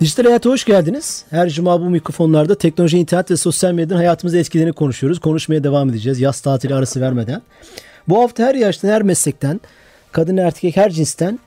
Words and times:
Dijital 0.00 0.24
Hayat'a 0.24 0.50
hoş 0.50 0.64
geldiniz. 0.64 1.24
Her 1.30 1.48
cuma 1.48 1.80
bu 1.80 1.90
mikrofonlarda 1.90 2.54
teknoloji, 2.54 2.98
internet 2.98 3.30
ve 3.30 3.36
sosyal 3.36 3.72
medyanın 3.72 4.00
hayatımızda 4.00 4.38
etkilerini 4.38 4.72
konuşuyoruz. 4.72 5.18
Konuşmaya 5.18 5.64
devam 5.64 5.90
edeceğiz 5.90 6.20
yaz 6.20 6.40
tatili 6.40 6.74
arası 6.74 7.00
vermeden. 7.00 7.42
Bu 8.08 8.22
hafta 8.22 8.44
her 8.44 8.54
yaştan, 8.54 8.88
her 8.88 9.02
meslekten, 9.02 9.60
kadın 10.12 10.36
erkek 10.36 10.76
her 10.76 10.90
cinsten 10.90 11.38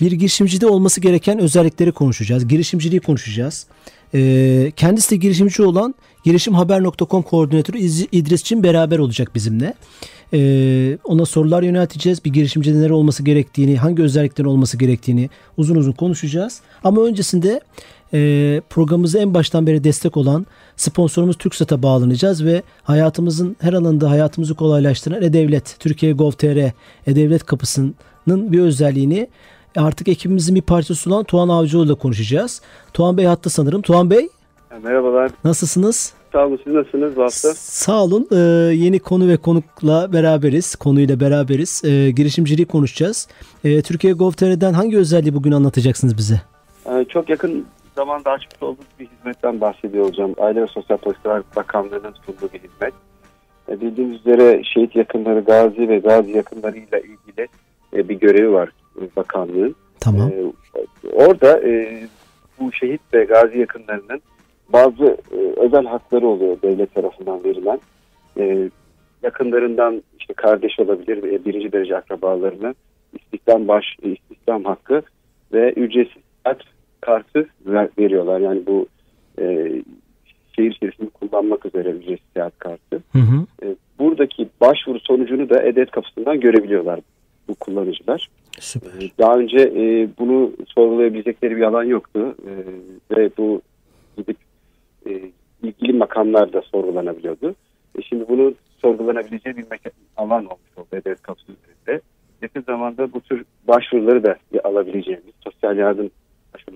bir 0.00 0.12
girişimcide 0.12 0.66
olması 0.66 1.00
gereken 1.00 1.38
özellikleri 1.38 1.92
konuşacağız. 1.92 2.48
Girişimciliği 2.48 3.00
konuşacağız. 3.00 3.66
Ee, 4.14 4.72
kendisi 4.76 5.10
de 5.10 5.16
girişimci 5.16 5.62
olan 5.62 5.94
girişimhaber.com 6.24 7.22
koordinatörü 7.22 7.78
İdris 8.12 8.40
için 8.40 8.62
beraber 8.62 8.98
olacak 8.98 9.34
bizimle. 9.34 9.74
Ee, 10.32 10.98
ona 11.04 11.24
sorular 11.24 11.62
yönelteceğiz. 11.62 12.24
Bir 12.24 12.32
girişimcide 12.32 12.78
neler 12.78 12.90
olması 12.90 13.22
gerektiğini, 13.22 13.76
hangi 13.76 14.02
özelliklerin 14.02 14.48
olması 14.48 14.76
gerektiğini 14.78 15.30
uzun 15.56 15.76
uzun 15.76 15.92
konuşacağız. 15.92 16.60
Ama 16.84 17.02
öncesinde 17.02 17.60
e, 18.14 18.60
programımıza 18.70 19.18
en 19.18 19.34
baştan 19.34 19.66
beri 19.66 19.84
destek 19.84 20.16
olan 20.16 20.46
sponsorumuz 20.76 21.38
TürkSat'a 21.38 21.82
bağlanacağız 21.82 22.44
ve 22.44 22.62
hayatımızın 22.82 23.56
her 23.60 23.72
alanında 23.72 24.10
hayatımızı 24.10 24.54
kolaylaştıran 24.54 25.22
E-Devlet, 25.22 25.76
Türkiye 25.78 26.12
Gov.tr, 26.12 26.72
E-Devlet 27.06 27.44
kapısının 27.46 27.94
bir 28.52 28.60
özelliğini 28.60 29.28
artık 29.76 30.08
ekibimizin 30.08 30.54
bir 30.54 30.62
parçası 30.62 31.10
olan 31.10 31.24
Tuğan 31.24 31.48
Avcıoğlu 31.48 31.86
ile 31.86 31.94
konuşacağız. 31.94 32.62
Tuğan 32.94 33.16
Bey 33.16 33.24
hatta 33.24 33.50
sanırım. 33.50 33.82
Tuğan 33.82 34.10
Bey. 34.10 34.28
Merhabalar. 34.82 35.30
Nasılsınız? 35.44 36.12
Sağ 36.32 36.46
olun. 36.46 36.60
Siz 36.64 36.72
nasılsınız 36.72 37.16
bu 37.16 37.22
hafta? 37.22 37.54
Sağ 37.54 38.04
olun. 38.04 38.28
Ee, 38.32 38.36
yeni 38.74 38.98
konu 38.98 39.28
ve 39.28 39.36
konukla 39.36 40.12
beraberiz. 40.12 40.74
Konuyla 40.74 41.20
beraberiz. 41.20 41.82
Ee, 41.84 42.10
girişimciliği 42.10 42.66
konuşacağız. 42.66 43.28
Ee, 43.64 43.82
Türkiye 43.82 44.12
Gov.tr'den 44.12 44.72
hangi 44.72 44.98
özelliği 44.98 45.34
bugün 45.34 45.52
anlatacaksınız 45.52 46.16
bize? 46.16 46.40
Çok 47.08 47.28
yakın 47.28 47.66
zamanda 47.94 48.30
açmış 48.30 48.62
olduğumuz 48.62 48.86
bir 49.00 49.06
hizmetten 49.06 49.60
bahsediyor 49.60 50.04
olacağım. 50.04 50.34
Aile 50.38 50.62
ve 50.62 50.66
Sosyal 50.66 50.96
Politikalar 50.96 51.42
Bakanlığı'nın 51.56 52.14
sunduğu 52.26 52.52
bir 52.52 52.58
hizmet. 52.58 52.94
Ee, 53.68 53.80
bildiğiniz 53.80 54.20
üzere 54.20 54.62
şehit 54.64 54.96
yakınları 54.96 55.40
Gazi 55.40 55.88
ve 55.88 55.98
Gazi 55.98 56.30
yakınlarıyla 56.30 56.98
ilgili 56.98 57.48
e, 57.92 58.08
bir 58.08 58.14
görevi 58.14 58.52
var 58.52 58.68
bakanlığın. 59.16 59.74
Tamam. 60.00 60.30
Ee, 60.30 60.78
orada 61.12 61.60
e, 61.60 62.00
bu 62.60 62.72
şehit 62.72 63.00
ve 63.14 63.24
Gazi 63.24 63.58
yakınlarının 63.58 64.20
bazı 64.68 65.04
e, 65.32 65.60
özel 65.60 65.84
hakları 65.84 66.26
oluyor 66.26 66.62
devlet 66.62 66.94
tarafından 66.94 67.44
verilen. 67.44 67.80
E, 68.38 68.70
yakınlarından 69.22 70.02
işte 70.18 70.34
kardeş 70.34 70.80
olabilir 70.80 71.22
ve 71.22 71.44
birinci 71.44 71.72
derece 71.72 71.96
akrabalarına 71.96 72.74
istihdam 73.12 73.68
baş 73.68 73.84
istihdam 74.02 74.64
hakkı 74.64 75.02
ve 75.52 75.72
ücretsiz 75.72 76.22
kartı 77.06 77.48
veriyorlar. 77.98 78.40
Yani 78.40 78.66
bu 78.66 78.86
e, 79.38 79.72
şehir 80.56 80.70
içerisinde 80.70 81.08
kullanmak 81.08 81.66
üzere 81.66 81.90
ücretsiz 81.90 82.28
seyahat 82.34 82.58
kartı. 82.58 83.02
Hı 83.12 83.18
hı. 83.18 83.46
E, 83.62 83.76
buradaki 83.98 84.48
başvuru 84.60 85.00
sonucunu 85.00 85.50
da 85.50 85.62
edet 85.62 85.90
kapısından 85.90 86.40
görebiliyorlar 86.40 87.00
bu 87.48 87.54
kullanıcılar. 87.54 88.28
Süper. 88.60 88.90
E, 88.90 89.10
daha 89.18 89.38
önce 89.38 89.58
e, 89.58 90.08
bunu 90.18 90.52
sorgulayabilecekleri 90.68 91.56
bir 91.56 91.62
alan 91.62 91.84
yoktu. 91.84 92.34
E, 92.46 92.52
ve 93.16 93.30
bu 93.38 93.62
gidip 94.16 94.36
e, 95.06 95.20
ilgili 95.62 95.92
makamlar 95.92 96.52
da 96.52 96.62
sorgulanabiliyordu. 96.62 97.54
E, 97.98 98.02
şimdi 98.02 98.28
bunu 98.28 98.54
sorgulanabileceği 98.78 99.56
bir 99.56 99.66
alan 100.16 100.44
olmuş 100.44 100.76
oldu 100.76 100.86
edet 100.92 101.22
kapısı 101.22 101.52
üzerinde. 101.52 102.02
Yakın 102.42 102.62
zamanda 102.62 103.12
bu 103.12 103.20
tür 103.20 103.44
başvuruları 103.68 104.24
da 104.24 104.36
alabileceğimiz, 104.64 105.34
sosyal 105.44 105.76
yardım 105.78 106.10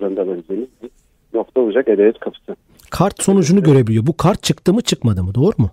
başvurularında 0.01 0.21
alabileceğimiz 0.21 0.69
bir 0.83 0.89
nokta 1.33 1.61
olacak 1.61 1.87
E-Devlet 1.87 2.19
kapısı. 2.19 2.55
Kart 2.89 3.23
sonucunu 3.23 3.59
evet. 3.59 3.67
görebiliyor. 3.67 4.07
Bu 4.07 4.17
kart 4.17 4.43
çıktı 4.43 4.73
mı 4.73 4.81
çıkmadı 4.81 5.23
mı? 5.23 5.35
Doğru 5.35 5.53
mu? 5.57 5.69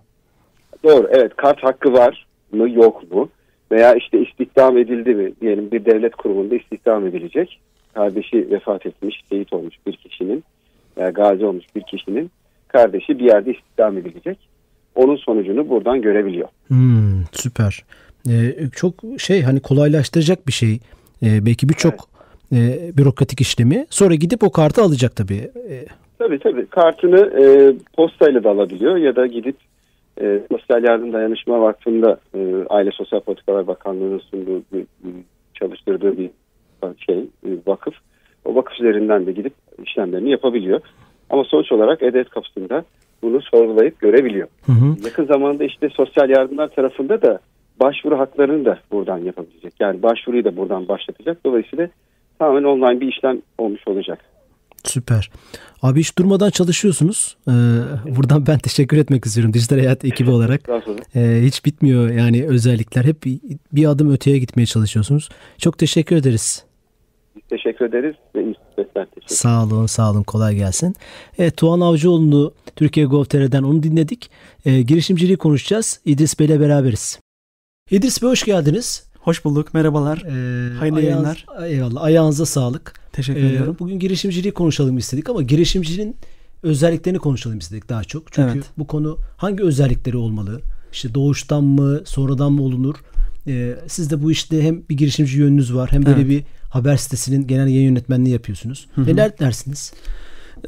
Doğru. 0.84 1.09
Evet. 1.11 1.37
Kart 1.37 1.65
hakkı 1.65 1.93
var 1.93 2.27
mı 2.53 2.71
yok 2.71 3.12
mu? 3.12 3.28
Veya 3.72 3.94
işte 3.94 4.22
istihdam 4.22 4.78
edildi 4.78 5.15
mi? 5.15 5.33
Diyelim 5.41 5.71
bir 5.71 5.84
devlet 5.84 6.16
kurumunda 6.16 6.56
istihdam 6.56 7.06
edilecek. 7.06 7.61
Kardeşi 7.94 8.50
vefat 8.50 8.87
etmiş, 8.87 9.22
şehit 9.28 9.53
olmuş 9.53 9.75
bir 9.87 9.93
kişinin 9.97 10.45
veya 10.97 11.10
gazi 11.10 11.45
olmuş 11.45 11.65
bir 11.77 11.83
kişinin 11.83 12.31
kardeşi 12.69 13.19
bir 13.19 13.25
yerde 13.25 13.50
istihdam 13.50 13.99
edilecek. 13.99 14.39
Onun 14.95 15.16
sonucunu 15.16 15.69
buradan 15.69 16.03
görebiliyor. 16.03 16.49
Hmm, 16.69 17.25
süper. 17.33 17.84
Ee, 18.28 18.55
çok 18.77 18.95
şey 19.19 19.43
hani 19.43 19.60
kolaylaştıracak 19.60 20.47
bir 20.47 20.53
şey. 20.53 20.81
Ee, 21.22 21.47
belki 21.47 21.69
birçok 21.69 21.93
evet 21.93 22.08
e, 22.53 22.92
bürokratik 22.97 23.41
işlemi. 23.41 23.86
Sonra 23.91 24.14
gidip 24.14 24.42
o 24.42 24.53
kartı 24.53 24.82
alacak 24.82 25.16
tabii. 25.16 25.50
E, 25.70 25.84
tabii 26.19 26.38
tabii. 26.38 26.66
Kartını 26.66 27.42
e, 27.42 27.75
postayla 27.97 28.44
da 28.44 28.50
alabiliyor 28.50 28.97
ya 28.97 29.16
da 29.16 29.26
gidip 29.26 29.56
e, 30.20 30.41
Sosyal 30.50 30.84
Yardım 30.84 31.12
Dayanışma 31.12 31.60
Vakfı'nda 31.60 32.20
e, 32.34 32.38
Aile 32.70 32.91
Sosyal 32.91 33.20
Politikalar 33.20 33.66
Bakanlığı'nın 33.66 34.19
sunduğu 34.19 34.62
bir, 34.72 34.84
çalıştırdığı 35.54 36.19
bir 36.19 36.31
şey, 37.06 37.25
bir 37.44 37.59
vakıf. 37.66 37.94
O 38.44 38.54
vakıf 38.54 38.80
üzerinden 38.80 39.26
de 39.26 39.32
gidip 39.32 39.53
işlemlerini 39.84 40.30
yapabiliyor. 40.30 40.80
Ama 41.30 41.44
sonuç 41.44 41.72
olarak 41.72 42.03
E-Devlet 42.03 42.30
kapısında 42.30 42.84
bunu 43.22 43.42
sorgulayıp 43.42 44.00
görebiliyor. 44.00 44.48
Hı 44.66 44.72
hı. 44.72 44.97
Yakın 45.04 45.26
zamanda 45.26 45.65
işte 45.65 45.88
sosyal 45.88 46.30
yardımlar 46.30 46.69
tarafında 46.69 47.22
da 47.22 47.41
başvuru 47.80 48.19
haklarını 48.19 48.65
da 48.65 48.78
buradan 48.92 49.19
yapabilecek. 49.19 49.72
Yani 49.80 50.03
başvuruyu 50.03 50.44
da 50.44 50.56
buradan 50.56 50.88
başlatacak. 50.88 51.38
Dolayısıyla 51.44 51.88
tamamen 52.38 52.65
online 52.65 53.00
bir 53.00 53.09
işlem 53.09 53.43
olmuş 53.59 53.81
olacak. 53.87 54.19
Süper. 54.84 55.31
Abi 55.82 56.00
hiç 56.00 56.19
durmadan 56.19 56.50
çalışıyorsunuz. 56.50 57.37
Ee, 57.49 57.53
buradan 58.16 58.47
ben 58.47 58.59
teşekkür 58.59 58.97
etmek 58.97 59.25
istiyorum 59.25 59.54
dijital 59.54 59.78
hayat 59.78 60.04
ekibi 60.04 60.31
olarak. 60.31 60.60
ee, 61.15 61.41
hiç 61.44 61.65
bitmiyor 61.65 62.10
yani 62.10 62.47
özellikler. 62.47 63.04
Hep 63.04 63.25
bir, 63.72 63.84
adım 63.84 64.12
öteye 64.12 64.38
gitmeye 64.38 64.66
çalışıyorsunuz. 64.66 65.28
Çok 65.59 65.78
teşekkür 65.78 66.16
ederiz. 66.16 66.65
teşekkür 67.50 67.84
ederiz 67.84 68.15
ve 68.37 68.54
teşekkür 68.77 69.34
Sağ 69.34 69.65
olun, 69.65 69.87
sağ 69.87 70.10
olun. 70.10 70.22
Kolay 70.22 70.56
gelsin. 70.56 70.94
Evet, 71.38 71.56
Tuğan 71.56 71.81
Avcıoğlu'nu 71.81 72.53
Türkiye 72.77 73.06
Gov.tr'den 73.06 73.62
onu 73.62 73.82
dinledik. 73.82 74.31
Ee, 74.66 74.82
girişimciliği 74.82 75.37
konuşacağız. 75.37 76.00
İdris 76.04 76.38
Bey'le 76.38 76.60
beraberiz. 76.60 77.21
İdris 77.91 78.22
Bey 78.22 78.31
hoş 78.31 78.44
geldiniz. 78.44 79.08
Hoş 79.28 79.44
bulduk. 79.44 79.75
Merhabalar. 79.75 80.19
Ee, 80.19 80.75
Hayırlı 80.75 80.99
ayağınız, 80.99 81.05
yayınlar. 81.05 81.47
Eyvallah. 81.66 82.03
Ayağınıza 82.03 82.47
sağlık. 82.47 82.94
Teşekkür 83.12 83.43
ee, 83.43 83.49
ediyorum. 83.49 83.77
Bugün 83.78 83.99
girişimciliği 83.99 84.53
konuşalım 84.53 84.99
istedik 84.99 85.31
ama 85.31 85.43
girişimcinin 85.43 86.16
özelliklerini 86.62 87.19
konuşalım 87.19 87.59
istedik 87.59 87.89
daha 87.89 88.05
çok. 88.05 88.33
Çünkü 88.33 88.53
evet. 88.53 88.65
bu 88.78 88.87
konu 88.87 89.19
hangi 89.37 89.62
özellikleri 89.62 90.16
olmalı? 90.16 90.61
İşte 90.93 91.15
doğuştan 91.15 91.65
mı, 91.65 92.00
sonradan 92.05 92.53
mı 92.53 92.62
olunur? 92.62 92.94
Ee, 93.47 93.75
siz 93.87 94.11
de 94.11 94.22
bu 94.22 94.33
işte 94.33 94.62
hem 94.62 94.83
bir 94.91 94.97
girişimci 94.97 95.39
yönünüz 95.39 95.75
var 95.75 95.93
hem 95.93 96.06
böyle 96.06 96.21
evet. 96.21 96.31
bir 96.31 96.45
haber 96.71 96.97
sitesinin 96.97 97.47
genel 97.47 97.66
yayın 97.66 97.89
yönetmenliği 97.89 98.33
yapıyorsunuz. 98.33 98.86
Hı-hı. 98.95 99.07
Neler 99.07 99.39
dersiniz? 99.39 99.92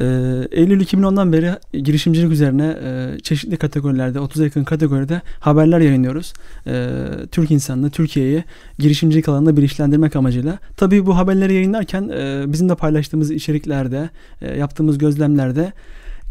Ee, 0.00 0.04
Eylül 0.50 0.80
2010'dan 0.80 1.32
beri 1.32 1.50
girişimcilik 1.72 2.32
üzerine 2.32 2.76
e, 2.84 3.18
çeşitli 3.22 3.56
kategorilerde, 3.56 4.18
30'a 4.18 4.44
yakın 4.44 4.64
kategoride 4.64 5.22
haberler 5.40 5.80
yayınlıyoruz. 5.80 6.32
E, 6.66 6.88
Türk 7.30 7.50
insanını, 7.50 7.90
Türkiye'yi 7.90 8.44
girişimcilik 8.78 9.28
alanında 9.28 9.56
bilinçlendirmek 9.56 10.16
amacıyla. 10.16 10.58
Tabii 10.76 11.06
bu 11.06 11.16
haberleri 11.16 11.54
yayınlarken 11.54 12.08
e, 12.08 12.44
bizim 12.46 12.68
de 12.68 12.74
paylaştığımız 12.74 13.30
içeriklerde, 13.30 14.10
e, 14.40 14.58
yaptığımız 14.58 14.98
gözlemlerde 14.98 15.72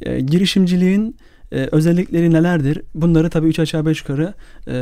e, 0.02 0.20
girişimciliğin 0.20 1.16
e, 1.52 1.70
özellikleri 1.72 2.32
nelerdir? 2.32 2.82
Bunları 2.96 3.30
tabii 3.30 3.48
3 3.48 3.60
aşağı 3.60 3.86
5 3.86 4.00
yukarı 4.00 4.34
e, 4.68 4.74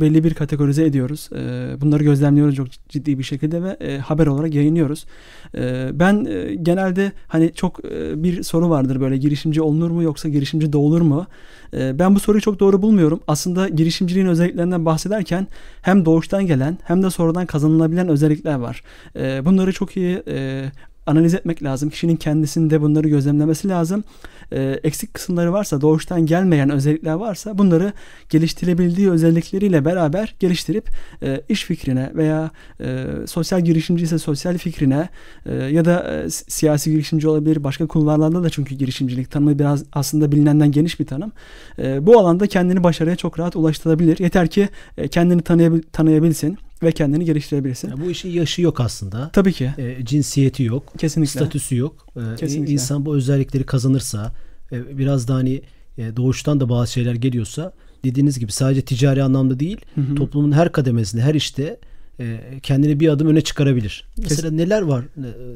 belli 0.00 0.24
bir 0.24 0.34
kategorize 0.34 0.84
ediyoruz. 0.84 1.30
E, 1.32 1.40
bunları 1.80 2.04
gözlemliyoruz 2.04 2.54
çok 2.54 2.66
ciddi 2.88 3.18
bir 3.18 3.24
şekilde 3.24 3.62
ve 3.62 3.76
e, 3.80 3.98
haber 3.98 4.26
olarak 4.26 4.54
yayınlıyoruz. 4.54 5.06
E, 5.54 5.90
ben 5.92 6.24
e, 6.24 6.54
genelde 6.54 7.12
hani 7.28 7.52
çok 7.54 7.84
e, 7.84 8.22
bir 8.22 8.42
soru 8.42 8.70
vardır 8.70 9.00
böyle 9.00 9.16
girişimci 9.16 9.62
olunur 9.62 9.90
mu 9.90 10.02
yoksa 10.02 10.28
girişimci 10.28 10.72
doğulur 10.72 11.00
mu? 11.00 11.26
E, 11.74 11.98
ben 11.98 12.14
bu 12.14 12.20
soruyu 12.20 12.42
çok 12.42 12.60
doğru 12.60 12.82
bulmuyorum. 12.82 13.20
Aslında 13.28 13.68
girişimciliğin 13.68 14.26
özelliklerinden 14.26 14.84
bahsederken 14.84 15.46
hem 15.82 16.04
doğuştan 16.04 16.46
gelen 16.46 16.78
hem 16.84 17.02
de 17.02 17.10
sonradan 17.10 17.46
kazanılabilen 17.46 18.08
özellikler 18.08 18.54
var. 18.54 18.82
E, 19.16 19.44
bunları 19.44 19.72
çok 19.72 19.96
iyi 19.96 20.22
e, 20.28 20.64
analiz 21.06 21.34
etmek 21.34 21.62
lazım. 21.62 21.90
Kişinin 21.90 22.16
kendisinde 22.16 22.80
bunları 22.80 23.08
gözlemlemesi 23.08 23.68
lazım. 23.68 24.04
E, 24.52 24.80
eksik 24.84 25.14
kısımları 25.14 25.52
varsa, 25.52 25.80
doğuştan 25.80 26.26
gelmeyen 26.26 26.70
özellikler 26.70 27.12
varsa 27.12 27.58
bunları 27.58 27.92
geliştirebildiği 28.30 29.10
özellikleriyle 29.10 29.84
beraber 29.84 30.34
geliştirip 30.40 30.90
e, 31.22 31.40
iş 31.48 31.64
fikrine 31.64 32.10
veya 32.14 32.50
e, 32.80 33.04
sosyal 33.26 33.60
girişimci 33.60 34.04
ise 34.04 34.18
sosyal 34.18 34.58
fikrine 34.58 35.08
e, 35.46 35.54
ya 35.54 35.84
da 35.84 36.12
e, 36.12 36.30
siyasi 36.30 36.90
girişimci 36.90 37.28
olabilir. 37.28 37.64
Başka 37.64 37.86
kulvarlarda 37.86 38.42
da 38.42 38.50
çünkü 38.50 38.74
girişimcilik 38.74 39.30
tanımı 39.30 39.58
biraz 39.58 39.84
aslında 39.92 40.32
bilinenden 40.32 40.72
geniş 40.72 41.00
bir 41.00 41.06
tanım. 41.06 41.32
E, 41.78 42.06
bu 42.06 42.18
alanda 42.18 42.46
kendini 42.46 42.84
başarıya 42.84 43.16
çok 43.16 43.38
rahat 43.38 43.56
ulaştırabilir. 43.56 44.18
Yeter 44.18 44.48
ki 44.48 44.68
e, 44.98 45.08
kendini 45.08 45.42
tanıyabil, 45.42 45.82
tanıyabilsin 45.92 46.58
ve 46.82 46.92
kendini 46.92 47.24
geliştirebilirsin. 47.24 47.88
Ya 47.90 48.00
bu 48.00 48.10
işin 48.10 48.30
yaşı 48.30 48.62
yok 48.62 48.80
aslında. 48.80 49.30
Tabii 49.32 49.52
ki. 49.52 49.70
E, 49.78 50.04
cinsiyeti 50.04 50.62
yok. 50.62 50.92
Kesinlikle. 50.98 51.40
Statüsü 51.40 51.76
yok. 51.76 52.06
E, 52.16 52.36
Kesinlikle. 52.36 52.72
İnsan 52.72 53.06
bu 53.06 53.16
özellikleri 53.16 53.66
kazanırsa 53.66 54.32
e, 54.72 54.98
biraz 54.98 55.28
da 55.28 55.34
hani 55.34 55.62
e, 55.98 56.16
doğuştan 56.16 56.60
da 56.60 56.68
bazı 56.68 56.92
şeyler 56.92 57.14
geliyorsa 57.14 57.72
dediğiniz 58.04 58.38
gibi 58.38 58.52
sadece 58.52 58.82
ticari 58.82 59.22
anlamda 59.22 59.60
değil 59.60 59.80
Hı 59.94 60.00
hı. 60.00 60.14
toplumun 60.14 60.52
her 60.52 60.72
kademesinde 60.72 61.22
her 61.22 61.34
işte 61.34 61.78
kendini 62.62 63.00
bir 63.00 63.08
adım 63.08 63.28
öne 63.28 63.40
çıkarabilir. 63.40 64.04
Mesela 64.16 64.48
Kes- 64.48 64.56
neler 64.56 64.82
var 64.82 65.04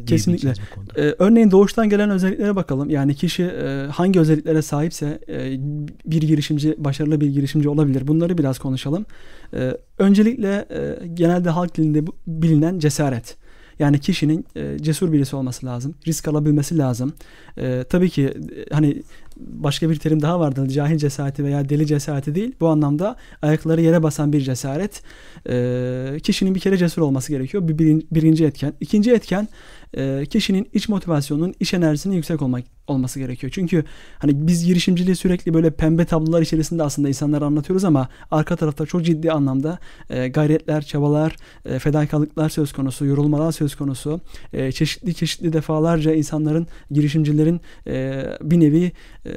e, 0.02 0.04
Kesinlikle. 0.04 0.52
Ee, 0.96 1.14
örneğin 1.18 1.50
doğuştan 1.50 1.88
gelen 1.88 2.10
özelliklere 2.10 2.56
bakalım. 2.56 2.90
Yani 2.90 3.14
kişi 3.14 3.42
e, 3.42 3.86
hangi 3.92 4.20
özelliklere 4.20 4.62
sahipse 4.62 5.18
e, 5.28 5.58
bir 6.06 6.22
girişimci, 6.22 6.74
başarılı 6.78 7.20
bir 7.20 7.26
girişimci 7.26 7.68
olabilir. 7.68 8.08
Bunları 8.08 8.38
biraz 8.38 8.58
konuşalım. 8.58 9.06
E, 9.54 9.76
öncelikle 9.98 10.66
e, 10.70 11.06
genelde 11.14 11.50
halk 11.50 11.76
dilinde 11.76 12.04
bilinen 12.26 12.78
cesaret. 12.78 13.36
Yani 13.78 13.98
kişinin 14.00 14.46
e, 14.56 14.78
cesur 14.78 15.12
birisi 15.12 15.36
olması 15.36 15.66
lazım. 15.66 15.94
Risk 16.06 16.28
alabilmesi 16.28 16.78
lazım. 16.78 17.12
E, 17.58 17.84
tabii 17.88 18.10
ki 18.10 18.24
e, 18.24 18.74
hani 18.74 19.02
başka 19.46 19.90
bir 19.90 19.96
terim 19.96 20.22
daha 20.22 20.40
vardır. 20.40 20.68
Cahil 20.68 20.96
cesareti 20.98 21.44
veya 21.44 21.68
deli 21.68 21.86
cesareti 21.86 22.34
değil. 22.34 22.52
Bu 22.60 22.68
anlamda 22.68 23.16
ayakları 23.42 23.80
yere 23.80 24.02
basan 24.02 24.32
bir 24.32 24.40
cesaret. 24.40 25.02
E, 25.48 26.18
kişinin 26.22 26.54
bir 26.54 26.60
kere 26.60 26.76
cesur 26.76 27.02
olması 27.02 27.32
gerekiyor. 27.32 27.68
Bir, 27.68 27.78
birin- 27.78 28.06
birinci 28.10 28.44
etken. 28.44 28.72
İkinci 28.80 29.12
etken 29.12 29.48
e, 29.96 30.26
kişinin 30.26 30.68
iç 30.72 30.88
motivasyonunun, 30.88 31.54
iş 31.60 31.74
enerjisinin 31.74 32.16
yüksek 32.16 32.42
olmak 32.42 32.64
olması 32.86 33.18
gerekiyor. 33.18 33.52
Çünkü 33.54 33.84
hani 34.18 34.46
biz 34.46 34.66
girişimciliği 34.66 35.16
sürekli 35.16 35.54
böyle 35.54 35.70
pembe 35.70 36.04
tablolar 36.04 36.42
içerisinde 36.42 36.82
aslında 36.82 37.08
insanlara 37.08 37.44
anlatıyoruz 37.44 37.84
ama 37.84 38.08
arka 38.30 38.56
tarafta 38.56 38.86
çok 38.86 39.04
ciddi 39.04 39.32
anlamda 39.32 39.78
e, 40.10 40.28
gayretler, 40.28 40.82
çabalar, 40.82 41.36
e, 41.64 41.78
fedakarlıklar 41.78 42.48
söz 42.48 42.72
konusu, 42.72 43.06
yorulmalar 43.06 43.52
söz 43.52 43.74
konusu. 43.74 44.20
E, 44.52 44.72
çeşitli 44.72 45.14
çeşitli 45.14 45.52
defalarca 45.52 46.14
insanların, 46.14 46.66
girişimcilerin 46.90 47.60
e, 47.86 48.24
bir 48.42 48.60
nevi 48.60 48.92
e, 49.26 49.30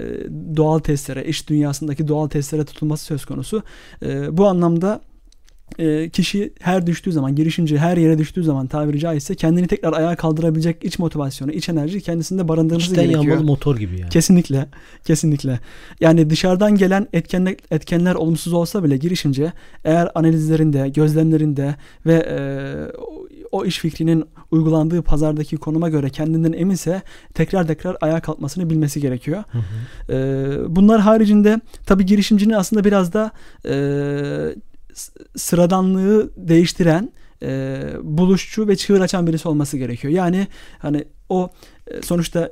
doğal 0.58 0.80
testlere, 0.80 1.26
iş 1.26 1.50
dünyasındaki 1.50 2.08
doğal 2.08 2.28
testlere 2.28 2.66
tutulması 2.66 3.06
söz 3.06 3.26
konusu. 3.26 3.64
E, 4.06 4.38
bu 4.38 4.48
anlamda 4.48 5.02
e, 5.80 6.10
kişi 6.10 6.54
her 6.60 6.88
düştüğü 6.88 7.12
zaman, 7.12 7.36
girişimci 7.36 7.78
her 7.78 7.98
yere 7.98 8.18
düştüğü 8.18 8.44
zaman 8.44 8.68
tabiri 8.68 9.00
caizse 9.00 9.36
kendini 9.36 9.68
tekrar 9.68 9.94
ayağa 9.94 10.16
kaldırabilecek 10.16 10.84
iç 10.84 11.00
motivasyonu, 11.00 11.52
iç 11.52 11.70
enerji 11.70 12.02
kendisinde 12.02 12.48
barındırması 12.48 12.86
İçten 12.92 13.04
gerekiyor. 13.06 13.24
yanmalı 13.24 13.46
motor 13.48 13.78
gibi 13.78 14.00
yani. 14.00 14.10
Kesinlikle. 14.10 14.66
Kesinlikle. 15.04 15.60
Yani 16.00 16.30
dışarıdan 16.30 16.76
gelen 16.76 17.08
etkenler, 17.14 17.56
etkenler 17.72 18.16
olumsuz 18.16 18.54
olsa 18.54 18.84
bile 18.84 18.98
girişimci 18.98 19.52
eğer 19.84 20.10
analizlerinde, 20.16 20.90
gözlemlerinde 20.90 21.76
ve 22.06 22.14
e, 22.14 22.38
o- 23.52 23.66
iş 23.66 23.80
fikrinin 23.80 24.26
uygulandığı 24.52 25.02
pazardaki 25.02 25.58
konuma 25.58 25.90
göre 25.90 26.10
kendinden 26.10 26.54
eminse 26.54 27.02
tekrar 27.34 27.68
tekrar 27.68 27.98
ayağa 28.02 28.20
kalkmasını 28.20 28.70
bilmesi 28.70 29.02
gerekiyor. 29.02 29.44
Hı 29.52 29.58
hı. 29.58 30.14
Ee, 30.14 30.76
bunlar 30.76 31.02
haricinde 31.02 31.60
tabii 31.86 32.06
girişimcinin 32.06 32.54
aslında 32.54 32.84
biraz 32.84 33.14
da 33.14 33.32
e, 33.66 33.74
sıradanlığı 35.36 36.32
değiştiren 36.38 37.12
e, 37.42 37.82
buluşçu 38.04 38.68
ve 38.68 38.76
çığır 38.76 39.02
açan 39.02 39.28
birisi 39.28 39.48
olması 39.48 39.78
gerekiyor. 39.78 40.14
Yani 40.14 40.48
hani 40.80 41.06
o 41.30 41.50
e, 41.88 42.02
sonuçta 42.02 42.52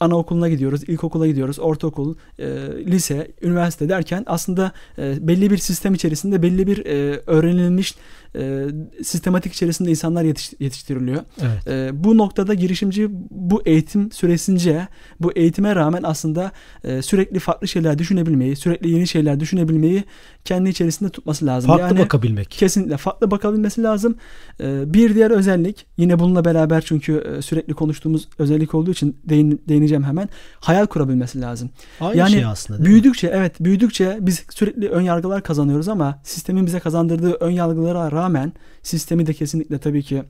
anaokuluna 0.00 0.48
gidiyoruz, 0.48 0.82
ilkokula 0.82 1.26
gidiyoruz, 1.26 1.58
ortaokul, 1.58 2.14
e, 2.38 2.46
lise, 2.86 3.32
üniversite 3.42 3.88
derken 3.88 4.24
aslında 4.26 4.72
e, 4.98 5.28
belli 5.28 5.50
bir 5.50 5.58
sistem 5.58 5.94
içerisinde 5.94 6.42
belli 6.42 6.66
bir 6.66 6.86
e, 6.86 7.22
öğrenilmiş 7.26 7.94
e, 8.36 8.66
sistematik 9.02 9.52
içerisinde 9.52 9.90
insanlar 9.90 10.24
yetiş- 10.24 10.54
yetiştiriliyor. 10.60 11.22
Evet. 11.40 11.68
E, 11.68 12.04
bu 12.04 12.18
noktada 12.18 12.54
girişimci 12.54 13.08
bu 13.30 13.62
eğitim 13.66 14.12
süresince 14.12 14.88
bu 15.20 15.32
eğitime 15.32 15.74
rağmen 15.76 16.02
aslında 16.02 16.52
e, 16.84 17.02
sürekli 17.02 17.38
farklı 17.38 17.68
şeyler 17.68 17.98
düşünebilmeyi, 17.98 18.56
sürekli 18.56 18.90
yeni 18.90 19.06
şeyler 19.06 19.40
düşünebilmeyi 19.40 20.04
kendi 20.44 20.70
içerisinde 20.70 21.10
tutması 21.10 21.46
lazım. 21.46 21.68
Farklı 21.68 21.84
yani 21.84 21.98
bakabilmek. 21.98 22.50
kesinlikle 22.50 22.96
farklı 22.96 23.30
bakabilmesi 23.30 23.82
lazım. 23.82 24.14
E, 24.60 24.94
bir 24.94 25.14
diğer 25.14 25.30
özellik 25.30 25.86
yine 25.96 26.18
bununla 26.18 26.44
beraber 26.44 26.80
çünkü 26.86 27.36
e, 27.38 27.42
sürekli 27.42 27.74
konuştuğumuz 27.74 28.28
özellik 28.38 28.74
olduğu 28.74 28.90
için 28.90 29.16
değin, 29.24 29.62
değineceğim 29.68 30.04
hemen. 30.04 30.28
Hayal 30.60 30.86
kurabilmesi 30.86 31.40
lazım. 31.40 31.70
Aynı 32.00 32.16
Yani 32.16 32.30
şey 32.30 32.44
aslında 32.44 32.78
değil 32.78 32.88
mi? 32.88 32.92
Büyüdükçe 32.94 33.28
evet 33.34 33.60
büyüdükçe 33.60 34.18
biz 34.20 34.44
sürekli 34.50 34.88
ön 34.88 35.00
yargılar 35.02 35.42
kazanıyoruz 35.42 35.88
ama 35.88 36.20
sistemin 36.24 36.66
bize 36.66 36.80
kazandırdığı 36.80 37.32
ön 37.32 37.50
yargılara 37.50 38.12
rağmen 38.20 38.52
sistemi 38.82 39.26
de 39.26 39.34
kesinlikle 39.34 39.78
tabii 39.78 40.02
ki 40.02 40.22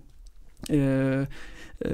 e, 0.70 0.76
e, 1.84 1.90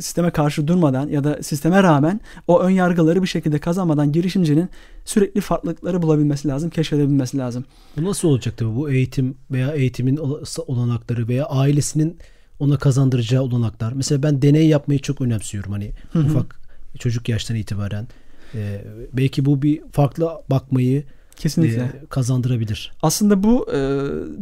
sisteme 0.00 0.30
karşı 0.30 0.66
durmadan 0.66 1.08
ya 1.08 1.24
da 1.24 1.42
sisteme 1.42 1.82
rağmen 1.82 2.20
o 2.46 2.60
ön 2.60 2.70
yargıları 2.70 3.22
bir 3.22 3.28
şekilde 3.28 3.58
kazanmadan 3.58 4.12
girişimcinin 4.12 4.68
sürekli 5.04 5.40
farklılıkları 5.40 6.02
bulabilmesi 6.02 6.48
lazım, 6.48 6.70
keşfedebilmesi 6.70 7.38
lazım. 7.38 7.64
Bu 7.96 8.04
nasıl 8.04 8.28
olacak 8.28 8.56
tabii 8.56 8.76
bu 8.76 8.90
eğitim 8.90 9.34
veya 9.50 9.72
eğitimin 9.72 10.16
ola- 10.16 10.62
olanakları 10.66 11.28
veya 11.28 11.44
ailesinin 11.44 12.18
ona 12.58 12.76
kazandıracağı 12.78 13.42
olanaklar. 13.42 13.92
Mesela 13.92 14.22
ben 14.22 14.42
deney 14.42 14.68
yapmayı 14.68 15.00
çok 15.00 15.20
önemsiyorum. 15.20 15.72
Hani 15.72 15.90
Hı 16.12 16.18
hı. 16.18 16.26
ufak 16.26 16.60
çocuk 16.98 17.28
yaştan 17.28 17.56
itibaren. 17.56 18.08
Ee, 18.54 18.84
belki 19.12 19.44
bu 19.44 19.62
bir 19.62 19.80
farklı 19.92 20.28
bakmayı 20.50 21.04
Kesinlikle. 21.40 21.92
kazandırabilir. 22.10 22.92
Aslında 23.02 23.42
bu 23.42 23.66
e, 23.72 23.78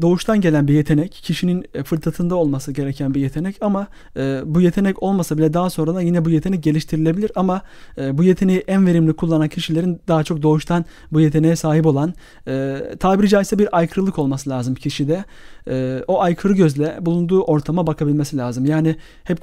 doğuştan 0.03 0.41
gelen 0.41 0.69
bir 0.69 0.75
yetenek, 0.75 1.12
kişinin 1.12 1.65
e, 1.75 1.83
fırtatında 1.83 2.35
olması 2.35 2.73
gereken 2.73 3.15
bir 3.15 3.21
yetenek 3.21 3.56
ama 3.61 3.87
e, 4.17 4.41
bu 4.45 4.61
yetenek 4.61 5.03
olmasa 5.03 5.39
bile 5.39 5.55
daha 5.55 5.71
sonradan 5.71 6.00
yine 6.00 6.25
bu 6.25 6.31
yetenek 6.31 6.62
geliştirilebilir 6.62 7.33
ama 7.35 7.62
e, 7.99 8.19
bu 8.19 8.25
yeteneği 8.25 8.64
en 8.67 8.87
verimli 8.87 9.12
kullanan 9.12 9.49
kişilerin 9.49 10.00
daha 10.09 10.25
çok 10.25 10.43
doğuştan 10.43 10.85
bu 11.12 11.21
yeteneğe 11.21 11.57
sahip 11.57 11.87
olan 11.87 12.14
e, 12.49 12.78
tabiri 13.00 13.28
caizse 13.28 13.59
bir 13.59 13.76
aykırılık 13.78 14.19
olması 14.19 14.50
lazım 14.50 14.75
kişide. 14.75 15.25
E, 15.71 16.02
o 16.09 16.21
aykırı 16.21 16.52
gözle 16.52 16.99
bulunduğu 17.00 17.43
ortama 17.43 17.87
bakabilmesi 17.87 18.37
lazım. 18.37 18.64
Yani 18.64 18.97
hep 19.25 19.38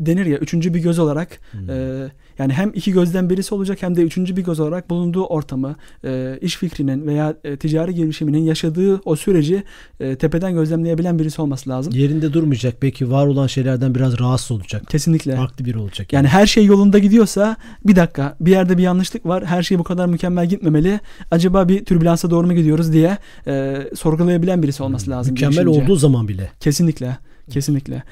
denir 0.00 0.26
ya 0.26 0.38
üçüncü 0.38 0.74
bir 0.74 0.80
göz 0.80 0.98
olarak 0.98 1.40
e, 1.68 2.06
yani 2.38 2.52
hem 2.52 2.70
iki 2.74 2.92
gözden 2.92 3.30
birisi 3.30 3.54
olacak 3.54 3.82
hem 3.82 3.96
de 3.96 4.02
üçüncü 4.02 4.36
bir 4.36 4.44
göz 4.44 4.60
olarak 4.60 4.90
bulunduğu 4.90 5.24
ortamı, 5.24 5.76
e, 6.04 6.38
iş 6.40 6.56
fikrinin 6.56 7.06
veya 7.06 7.34
e, 7.44 7.56
ticari 7.56 7.94
girişiminin 7.94 8.42
yaşadığı 8.42 9.00
o 9.04 9.16
süreci 9.16 9.62
e, 10.00 10.16
tepeden 10.16 10.54
gözlemleyebilen 10.54 11.18
birisi 11.18 11.42
olması 11.42 11.70
lazım. 11.70 11.92
Yerinde 11.96 12.32
durmayacak. 12.32 12.82
Belki 12.82 13.10
var 13.10 13.26
olan 13.26 13.46
şeylerden 13.46 13.94
biraz 13.94 14.18
rahatsız 14.18 14.50
olacak. 14.50 14.82
Kesinlikle. 14.88 15.36
Farklı 15.36 15.64
biri 15.64 15.78
olacak. 15.78 16.12
Yani 16.12 16.28
her 16.28 16.46
şey 16.46 16.64
yolunda 16.64 16.98
gidiyorsa 16.98 17.56
bir 17.84 17.96
dakika 17.96 18.36
bir 18.40 18.50
yerde 18.50 18.78
bir 18.78 18.82
yanlışlık 18.82 19.26
var. 19.26 19.46
Her 19.46 19.62
şey 19.62 19.78
bu 19.78 19.84
kadar 19.84 20.06
mükemmel 20.06 20.48
gitmemeli. 20.48 21.00
Acaba 21.30 21.68
bir 21.68 21.84
türbülansa 21.84 22.30
doğru 22.30 22.46
mu 22.46 22.54
gidiyoruz 22.54 22.92
diye 22.92 23.18
e, 23.46 23.76
sorgulayabilen 23.96 24.62
birisi 24.62 24.82
olması 24.82 25.10
lazım. 25.10 25.32
Mükemmel 25.32 25.54
girişimci. 25.54 25.80
olduğu 25.82 25.96
zaman 25.96 26.28
bile. 26.28 26.50
Kesinlikle. 26.60 27.18
Kesinlikle. 27.50 28.02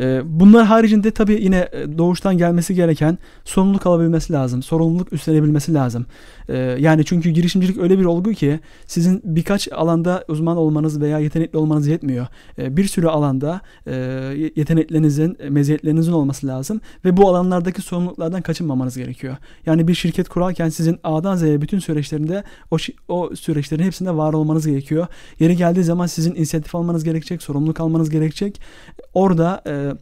Ee, 0.00 0.20
bunlar 0.24 0.66
haricinde 0.66 1.10
tabii 1.10 1.42
yine 1.42 1.68
e, 1.72 1.98
doğuştan 1.98 2.38
gelmesi 2.38 2.74
gereken 2.74 3.18
sorumluluk 3.44 3.86
alabilmesi 3.86 4.32
lazım. 4.32 4.62
Sorumluluk 4.62 5.12
üstlenebilmesi 5.12 5.74
lazım. 5.74 6.06
Ee, 6.48 6.56
yani 6.56 7.04
çünkü 7.04 7.30
girişimcilik 7.30 7.78
öyle 7.78 7.98
bir 7.98 8.04
olgu 8.04 8.32
ki 8.32 8.60
sizin 8.86 9.22
birkaç 9.24 9.72
alanda 9.72 10.24
uzman 10.28 10.56
olmanız 10.56 11.00
veya 11.00 11.18
yetenekli 11.18 11.58
olmanız 11.58 11.86
yetmiyor. 11.86 12.26
Ee, 12.58 12.76
bir 12.76 12.84
sürü 12.84 13.06
alanda 13.06 13.60
e, 13.86 13.94
yeteneklerinizin, 14.56 15.36
e, 15.40 15.50
meziyetlerinizin 15.50 16.12
olması 16.12 16.46
lazım 16.46 16.80
ve 17.04 17.16
bu 17.16 17.28
alanlardaki 17.28 17.82
sorumluluklardan 17.82 18.42
kaçınmamanız 18.42 18.96
gerekiyor. 18.96 19.36
Yani 19.66 19.88
bir 19.88 19.94
şirket 19.94 20.28
kurarken 20.28 20.68
sizin 20.68 20.98
A'dan 21.04 21.36
Z'ye 21.36 21.62
bütün 21.62 21.78
süreçlerinde 21.78 22.44
o, 22.70 22.76
o 23.08 23.36
süreçlerin 23.36 23.82
hepsinde 23.82 24.16
var 24.16 24.32
olmanız 24.32 24.66
gerekiyor. 24.66 25.06
Yeri 25.40 25.56
geldiği 25.56 25.84
zaman 25.84 26.06
sizin 26.06 26.34
inisiyatif 26.34 26.74
almanız 26.74 27.04
gerekecek, 27.04 27.42
sorumluluk 27.42 27.80
almanız 27.80 28.10
gerekecek. 28.10 28.60
Orada 29.14 29.62
e, 29.66 29.92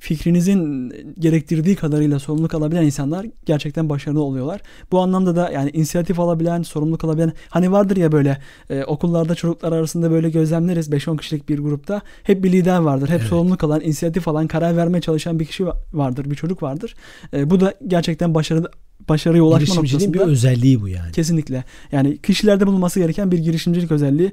fikrinizin 0.00 0.92
gerektirdiği 1.18 1.76
kadarıyla 1.76 2.18
sorumluluk 2.18 2.54
alabilen 2.54 2.82
insanlar 2.82 3.26
gerçekten 3.46 3.88
başarılı 3.88 4.22
oluyorlar. 4.22 4.60
Bu 4.92 5.00
anlamda 5.00 5.36
da 5.36 5.50
yani 5.50 5.70
inisiyatif 5.70 6.20
alabilen, 6.20 6.62
sorumluluk 6.62 7.04
alabilen 7.04 7.32
hani 7.48 7.72
vardır 7.72 7.96
ya 7.96 8.12
böyle 8.12 8.38
e, 8.70 8.84
okullarda 8.84 9.34
çocuklar 9.34 9.72
arasında 9.72 10.10
böyle 10.10 10.30
gözlemleriz 10.30 10.88
5-10 10.88 11.16
kişilik 11.16 11.48
bir 11.48 11.58
grupta 11.58 12.00
hep 12.22 12.44
bir 12.44 12.52
lider 12.52 12.78
vardır. 12.78 13.08
Hep 13.08 13.20
evet. 13.20 13.28
sorumluluk 13.28 13.64
alan, 13.64 13.80
inisiyatif 13.80 14.28
alan, 14.28 14.46
karar 14.46 14.76
vermeye 14.76 15.00
çalışan 15.00 15.40
bir 15.40 15.44
kişi 15.44 15.66
vardır, 15.92 16.30
bir 16.30 16.34
çocuk 16.34 16.62
vardır. 16.62 16.94
E, 17.32 17.50
bu 17.50 17.60
da 17.60 17.74
gerçekten 17.86 18.34
başarılı 18.34 18.70
başarıya 19.08 19.42
ulaşma 19.42 19.74
noktasında. 19.74 20.14
bir 20.14 20.20
özelliği 20.20 20.80
bu 20.80 20.88
yani. 20.88 21.12
Kesinlikle. 21.12 21.64
Yani 21.92 22.18
kişilerde 22.18 22.66
bulunması 22.66 23.00
gereken 23.00 23.30
bir 23.30 23.38
girişimcilik 23.38 23.92
özelliği. 23.92 24.32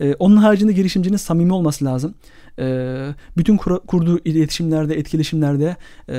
Ee, 0.00 0.14
onun 0.18 0.36
haricinde 0.36 0.72
girişimcinin 0.72 1.16
samimi 1.16 1.52
olması 1.52 1.84
lazım. 1.84 2.14
Ee, 2.58 3.08
bütün 3.36 3.56
kur, 3.56 3.80
kurduğu 3.86 4.18
iletişimlerde, 4.18 4.94
etkileşimlerde 4.94 5.76
e, 6.08 6.16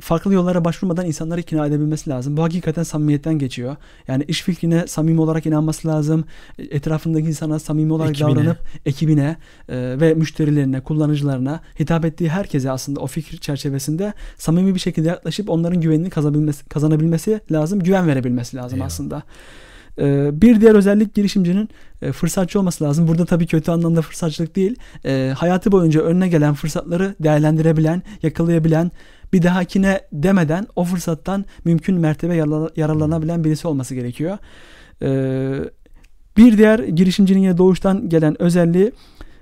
farklı 0.00 0.34
yollara 0.34 0.64
başvurmadan 0.64 1.06
insanları 1.06 1.40
ikna 1.40 1.66
edebilmesi 1.66 2.10
lazım. 2.10 2.36
Bu 2.36 2.42
hakikaten 2.42 2.82
samimiyetten 2.82 3.38
geçiyor. 3.38 3.76
Yani 4.08 4.24
iş 4.28 4.42
fikrine 4.42 4.86
samimi 4.86 5.20
olarak 5.20 5.46
inanması 5.46 5.88
lazım. 5.88 6.24
Etrafındaki 6.58 7.28
insana 7.28 7.58
samimi 7.58 7.92
olarak 7.92 8.10
ekibine. 8.10 8.36
davranıp 8.36 8.58
ekibine 8.86 9.36
e, 9.68 10.00
ve 10.00 10.14
müşterilerine, 10.14 10.80
kullanıcılarına 10.80 11.60
hitap 11.80 12.04
ettiği 12.04 12.28
herkese 12.28 12.70
aslında 12.70 13.00
o 13.00 13.06
fikir 13.06 13.38
çerçevesinde 13.38 14.12
samimi 14.36 14.74
bir 14.74 14.80
şekilde 14.80 15.08
yaklaşıp 15.08 15.50
onların 15.50 15.80
güvenini 15.80 16.10
kazanabilmesi, 16.10 16.64
kazanabilmesi 16.64 17.40
lazım. 17.52 17.80
Güven 17.80 18.06
verebilmesi 18.06 18.56
lazım 18.56 18.76
Eyvallah. 18.76 18.86
aslında. 18.86 19.22
E, 19.98 20.30
bir 20.42 20.60
diğer 20.60 20.74
özellik 20.74 21.14
girişimcinin 21.14 21.68
e, 22.02 22.12
fırsatçı 22.12 22.58
olması 22.58 22.84
lazım. 22.84 23.08
Burada 23.08 23.24
tabii 23.24 23.46
kötü 23.46 23.70
anlamda 23.70 24.02
fırsatçılık 24.02 24.56
değil. 24.56 24.76
E, 25.04 25.32
hayatı 25.36 25.72
boyunca 25.72 26.00
önüne 26.00 26.28
gelen 26.28 26.54
fırsatları 26.54 27.14
değerlendirebilen, 27.20 28.02
yakalayabilen, 28.22 28.90
bir 29.34 29.42
dahakine 29.42 30.00
demeden 30.12 30.66
o 30.76 30.84
fırsattan 30.84 31.44
mümkün 31.64 32.00
mertebe 32.00 32.34
yararlanabilen 32.76 33.44
birisi 33.44 33.68
olması 33.68 33.94
gerekiyor. 33.94 34.38
Ee, 35.02 35.58
bir 36.36 36.58
diğer 36.58 36.78
girişimcinin 36.78 37.40
yine 37.40 37.58
doğuştan 37.58 38.08
gelen 38.08 38.42
özelliği 38.42 38.92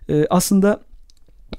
e, 0.08 0.26
aslında 0.30 0.80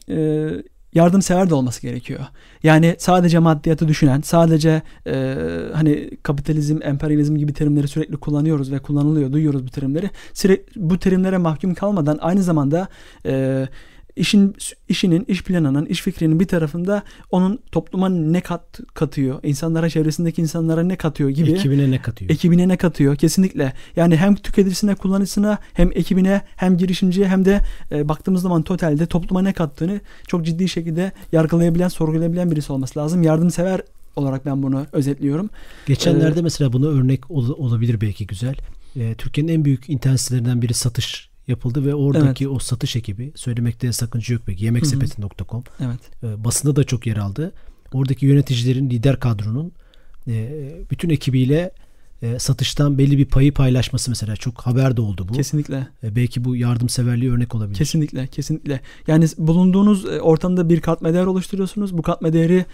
e, 0.10 0.50
yardımsever 0.94 1.50
de 1.50 1.56
olması 1.56 1.82
gerekiyor. 1.82 2.20
Yani 2.64 2.96
sadece 3.00 3.40
maddiyatı 3.40 3.88
düşünen, 3.88 4.22
sadece 4.22 4.82
e, 5.08 5.36
hani 5.74 6.10
kapitalizm, 6.24 6.80
emperyalizm 6.84 7.36
gibi 7.36 7.54
terimleri 7.54 7.88
sürekli 7.88 8.18
kullanıyoruz 8.18 8.72
ve 8.72 8.80
kullanılıyor, 8.80 9.32
duyuyoruz 9.32 9.68
bu 9.68 9.70
terimleri. 9.70 10.10
Sürekli 10.34 10.90
bu 10.90 11.00
terimlere 11.00 11.38
mahkum 11.38 11.74
kalmadan 11.74 12.18
aynı 12.22 12.44
zamanda 12.44 12.88
e, 13.26 13.68
işin 14.16 14.56
işinin, 14.90 15.26
iş 15.28 15.44
planının, 15.44 15.86
iş 15.86 16.02
fikrinin 16.02 16.40
bir 16.40 16.48
tarafında 16.48 17.04
onun 17.32 17.60
topluma 17.72 18.10
ne 18.10 18.42
kat 18.42 18.80
katıyor, 18.94 19.40
insanlara, 19.44 19.90
çevresindeki 19.90 20.42
insanlara 20.42 20.84
ne 20.84 20.96
katıyor 20.96 21.30
gibi. 21.30 21.52
Ekibine 21.52 21.92
ne 21.92 22.02
katıyor? 22.02 22.32
Ekibine 22.32 22.68
ne 22.68 22.78
katıyor 22.78 23.16
kesinlikle. 23.16 23.74
Yani 23.96 24.18
hem 24.18 24.36
tüketicisine, 24.36 24.96
kullanıcısına, 24.96 25.58
hem 25.74 25.92
ekibine, 25.92 26.42
hem 26.56 26.78
girişimciye 26.78 27.28
hem 27.28 27.46
de 27.46 27.62
e, 27.92 28.10
baktığımız 28.10 28.42
zaman 28.42 28.62
totalde 28.62 29.06
topluma 29.06 29.42
ne 29.42 29.54
kattığını 29.54 30.02
çok 30.28 30.46
ciddi 30.46 30.70
şekilde 30.70 31.12
yargılayabilen, 31.32 31.88
sorgulayabilen 31.88 32.52
birisi 32.52 32.74
olması 32.74 33.00
lazım. 33.00 33.24
Yardımsever 33.24 33.82
olarak 34.16 34.46
ben 34.46 34.64
bunu 34.64 34.86
özetliyorum. 34.92 35.50
Geçenlerde 35.86 36.40
ee, 36.40 36.44
mesela 36.44 36.74
buna 36.74 36.88
örnek 36.88 37.32
ol, 37.32 37.50
olabilir 37.50 38.02
belki 38.02 38.28
güzel. 38.28 38.56
E, 38.96 39.16
Türkiye'nin 39.16 39.54
en 39.54 39.66
büyük 39.66 39.90
internet 39.90 40.20
sitelerinden 40.20 40.62
biri 40.62 40.74
satış 40.74 41.33
yapıldı 41.48 41.86
ve 41.86 41.96
oradaki 41.96 42.44
evet. 42.44 42.56
o 42.56 42.60
satış 42.60 42.96
ekibi 42.96 43.32
söylemekte 43.36 43.92
sakınca 43.92 44.34
yok 44.34 44.44
peki 44.46 44.66
yemeksepeti.com 44.66 45.64
evet. 45.80 46.24
e, 46.24 46.44
basında 46.44 46.76
da 46.76 46.84
çok 46.84 47.08
yer 47.08 47.18
aldı. 47.18 47.52
Oradaki 47.94 48.26
yöneticilerin 48.26 48.90
lider 48.90 49.20
kadronun 49.20 49.72
e, 50.28 50.50
bütün 50.92 51.10
ekibiyle 51.10 51.72
e, 52.24 52.40
satıştan 52.40 52.98
belli 52.98 53.18
bir 53.18 53.26
payı 53.26 53.54
paylaşması 53.54 54.12
mesela 54.12 54.36
çok 54.36 54.62
haber 54.62 54.98
de 54.98 55.02
oldu 55.02 55.26
bu. 55.30 55.34
Kesinlikle. 55.34 55.88
E, 56.04 56.16
belki 56.16 56.44
bu 56.44 56.56
yardımseverliği 56.56 57.32
örnek 57.32 57.56
olabilir. 57.56 57.78
Kesinlikle, 57.78 58.28
kesinlikle. 58.28 58.82
Yani 59.08 59.26
bulunduğunuz 59.38 60.06
e, 60.06 60.22
ortamda 60.22 60.70
bir 60.70 60.82
katma 60.82 61.14
değer 61.14 61.26
oluşturuyorsunuz. 61.26 61.98
Bu 61.98 62.02
katma 62.02 62.34
değeri 62.34 62.66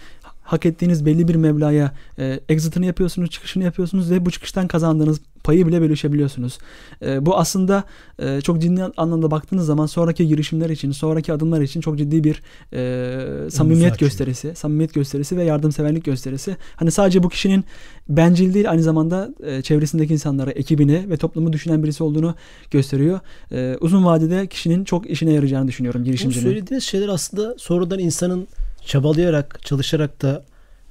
hak 0.42 0.66
ettiğiniz 0.66 1.06
belli 1.06 1.28
bir 1.28 1.34
meblağa 1.34 1.92
e, 2.18 2.40
exit'ini 2.48 2.86
yapıyorsunuz, 2.86 3.30
çıkışını 3.30 3.64
yapıyorsunuz 3.64 4.10
ve 4.10 4.26
bu 4.26 4.30
çıkıştan 4.30 4.68
kazandığınız 4.68 5.20
payı 5.44 5.66
bile 5.66 5.80
bölüşebiliyorsunuz. 5.80 6.58
E, 7.02 7.26
bu 7.26 7.38
aslında 7.38 7.84
e, 8.18 8.40
çok 8.40 8.60
ciddi 8.60 8.84
anlamda 8.96 9.30
baktığınız 9.30 9.66
zaman 9.66 9.86
sonraki 9.86 10.28
girişimler 10.28 10.70
için, 10.70 10.92
sonraki 10.92 11.32
adımlar 11.32 11.60
için 11.60 11.80
çok 11.80 11.98
ciddi 11.98 12.24
bir 12.24 12.42
e, 12.72 13.50
samimiyet 13.50 13.98
gösterisi, 13.98 14.54
samimiyet 14.54 14.94
gösterisi 14.94 15.36
ve 15.36 15.44
yardımseverlik 15.44 16.04
gösterisi. 16.04 16.56
Hani 16.76 16.90
sadece 16.90 17.22
bu 17.22 17.28
kişinin 17.28 17.64
bencil 18.08 18.54
değil 18.54 18.70
aynı 18.70 18.82
zamanda 18.82 19.30
e, 19.46 19.62
çevresindeki 19.62 20.12
insanlara, 20.12 20.50
ekibini 20.50 21.10
ve 21.10 21.16
toplumu 21.16 21.52
düşünen 21.52 21.82
birisi 21.82 22.04
olduğunu 22.04 22.34
gösteriyor. 22.70 23.20
E, 23.52 23.76
uzun 23.80 24.04
vadede 24.04 24.46
kişinin 24.46 24.84
çok 24.84 25.10
işine 25.10 25.32
yarayacağını 25.32 25.68
düşünüyorum 25.68 26.04
girişimcinin. 26.04 26.44
Bu 26.44 26.50
söylediğiniz 26.50 26.84
şeyler 26.84 27.08
aslında 27.08 27.54
sonradan 27.58 27.98
insanın 27.98 28.48
çabalayarak, 28.86 29.60
çalışarak 29.64 30.22
da 30.22 30.44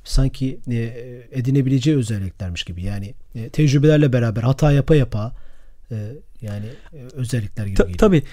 sanki 0.09 0.59
e, 0.71 0.77
edinebileceği 1.31 1.97
özelliklermiş 1.97 2.63
gibi. 2.63 2.83
Yani 2.83 3.13
e, 3.35 3.49
tecrübelerle 3.49 4.13
beraber 4.13 4.41
hata 4.41 4.71
yapa 4.71 4.95
yapa 4.95 5.35
e, 5.91 5.95
yani 6.41 6.65
özellikler 7.13 7.65
gibi 7.65 7.75
Ta, 7.75 7.87
Tabii. 7.97 8.23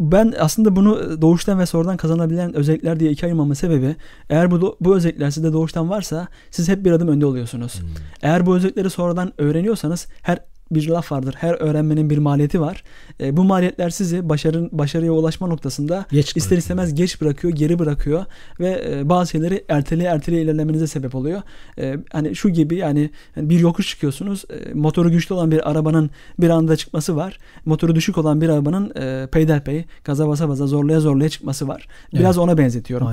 ben 0.00 0.34
aslında 0.38 0.76
bunu 0.76 1.22
doğuştan 1.22 1.58
ve 1.58 1.66
sonradan 1.66 1.96
kazanabilen 1.96 2.54
özellikler 2.54 3.00
diye 3.00 3.10
iki 3.10 3.26
ayırmamın 3.26 3.54
sebebi 3.54 3.96
eğer 4.30 4.50
bu 4.50 4.76
bu 4.80 4.96
özellikler 4.96 5.30
sizde 5.30 5.52
doğuştan 5.52 5.90
varsa 5.90 6.28
siz 6.50 6.68
hep 6.68 6.84
bir 6.84 6.92
adım 6.92 7.08
önde 7.08 7.26
oluyorsunuz. 7.26 7.80
Hmm. 7.80 7.88
Eğer 8.22 8.46
bu 8.46 8.56
özellikleri 8.56 8.90
sonradan 8.90 9.32
öğreniyorsanız 9.38 10.06
her 10.22 10.38
bir 10.70 10.88
laf 10.88 11.12
vardır. 11.12 11.34
Her 11.38 11.54
öğrenmenin 11.54 12.10
bir 12.10 12.18
maliyeti 12.18 12.60
var. 12.60 12.82
E, 13.20 13.36
bu 13.36 13.44
maliyetler 13.44 13.90
sizi 13.90 14.28
başarın 14.28 14.68
başarıya 14.72 15.12
ulaşma 15.12 15.46
noktasında 15.46 16.06
geç 16.10 16.36
ister 16.36 16.56
istemez 16.56 16.94
geç 16.94 17.20
bırakıyor, 17.20 17.54
geri 17.54 17.78
bırakıyor 17.78 18.24
ve 18.60 18.84
e, 18.90 19.08
bazı 19.08 19.30
şeyleri 19.30 19.64
erteleye 19.68 20.08
erteleye 20.08 20.42
ilerlemenize 20.42 20.86
sebep 20.86 21.14
oluyor. 21.14 21.42
E, 21.78 21.96
hani 22.12 22.36
şu 22.36 22.48
gibi 22.48 22.76
yani 22.76 23.10
bir 23.36 23.60
yokuş 23.60 23.88
çıkıyorsunuz. 23.88 24.44
E, 24.50 24.74
motoru 24.74 25.10
güçlü 25.10 25.34
olan 25.34 25.50
bir 25.50 25.70
arabanın 25.70 26.10
bir 26.38 26.50
anda 26.50 26.76
çıkması 26.76 27.16
var. 27.16 27.38
Motoru 27.64 27.94
düşük 27.94 28.18
olan 28.18 28.40
bir 28.40 28.48
arabanın 28.48 28.92
e, 28.96 29.26
peyderpey 29.26 29.84
gaza 30.04 30.28
basa 30.28 30.48
basa 30.48 30.66
zorlaya 30.66 31.00
zorlaya 31.00 31.28
çıkması 31.28 31.68
var. 31.68 31.88
Biraz 32.12 32.36
evet. 32.36 32.44
ona 32.48 32.58
benzetiyorum. 32.58 33.08